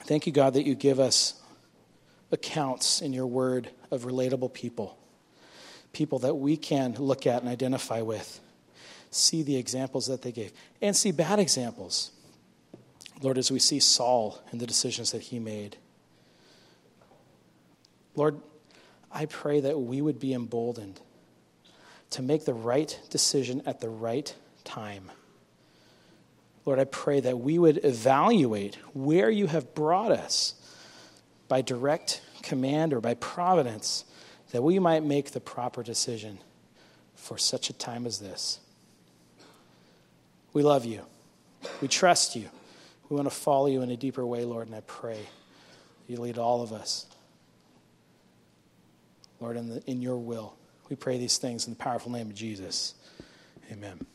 [0.00, 1.40] Thank you, God, that you give us
[2.32, 4.98] accounts in your word of relatable people,
[5.92, 8.40] people that we can look at and identify with,
[9.12, 10.52] see the examples that they gave,
[10.82, 12.10] and see bad examples.
[13.22, 15.76] Lord, as we see Saul and the decisions that he made,
[18.16, 18.40] Lord,
[19.12, 21.00] I pray that we would be emboldened
[22.10, 25.12] to make the right decision at the right time.
[26.66, 30.54] Lord, I pray that we would evaluate where you have brought us
[31.48, 34.04] by direct command or by providence,
[34.52, 36.38] that we might make the proper decision
[37.14, 38.60] for such a time as this.
[40.52, 41.02] We love you.
[41.80, 42.48] We trust you.
[43.08, 45.18] We want to follow you in a deeper way, Lord, and I pray
[46.06, 47.06] you lead all of us.
[49.40, 50.54] Lord, in, the, in your will.
[50.88, 52.94] We pray these things in the powerful name of Jesus.
[53.70, 54.06] Amen.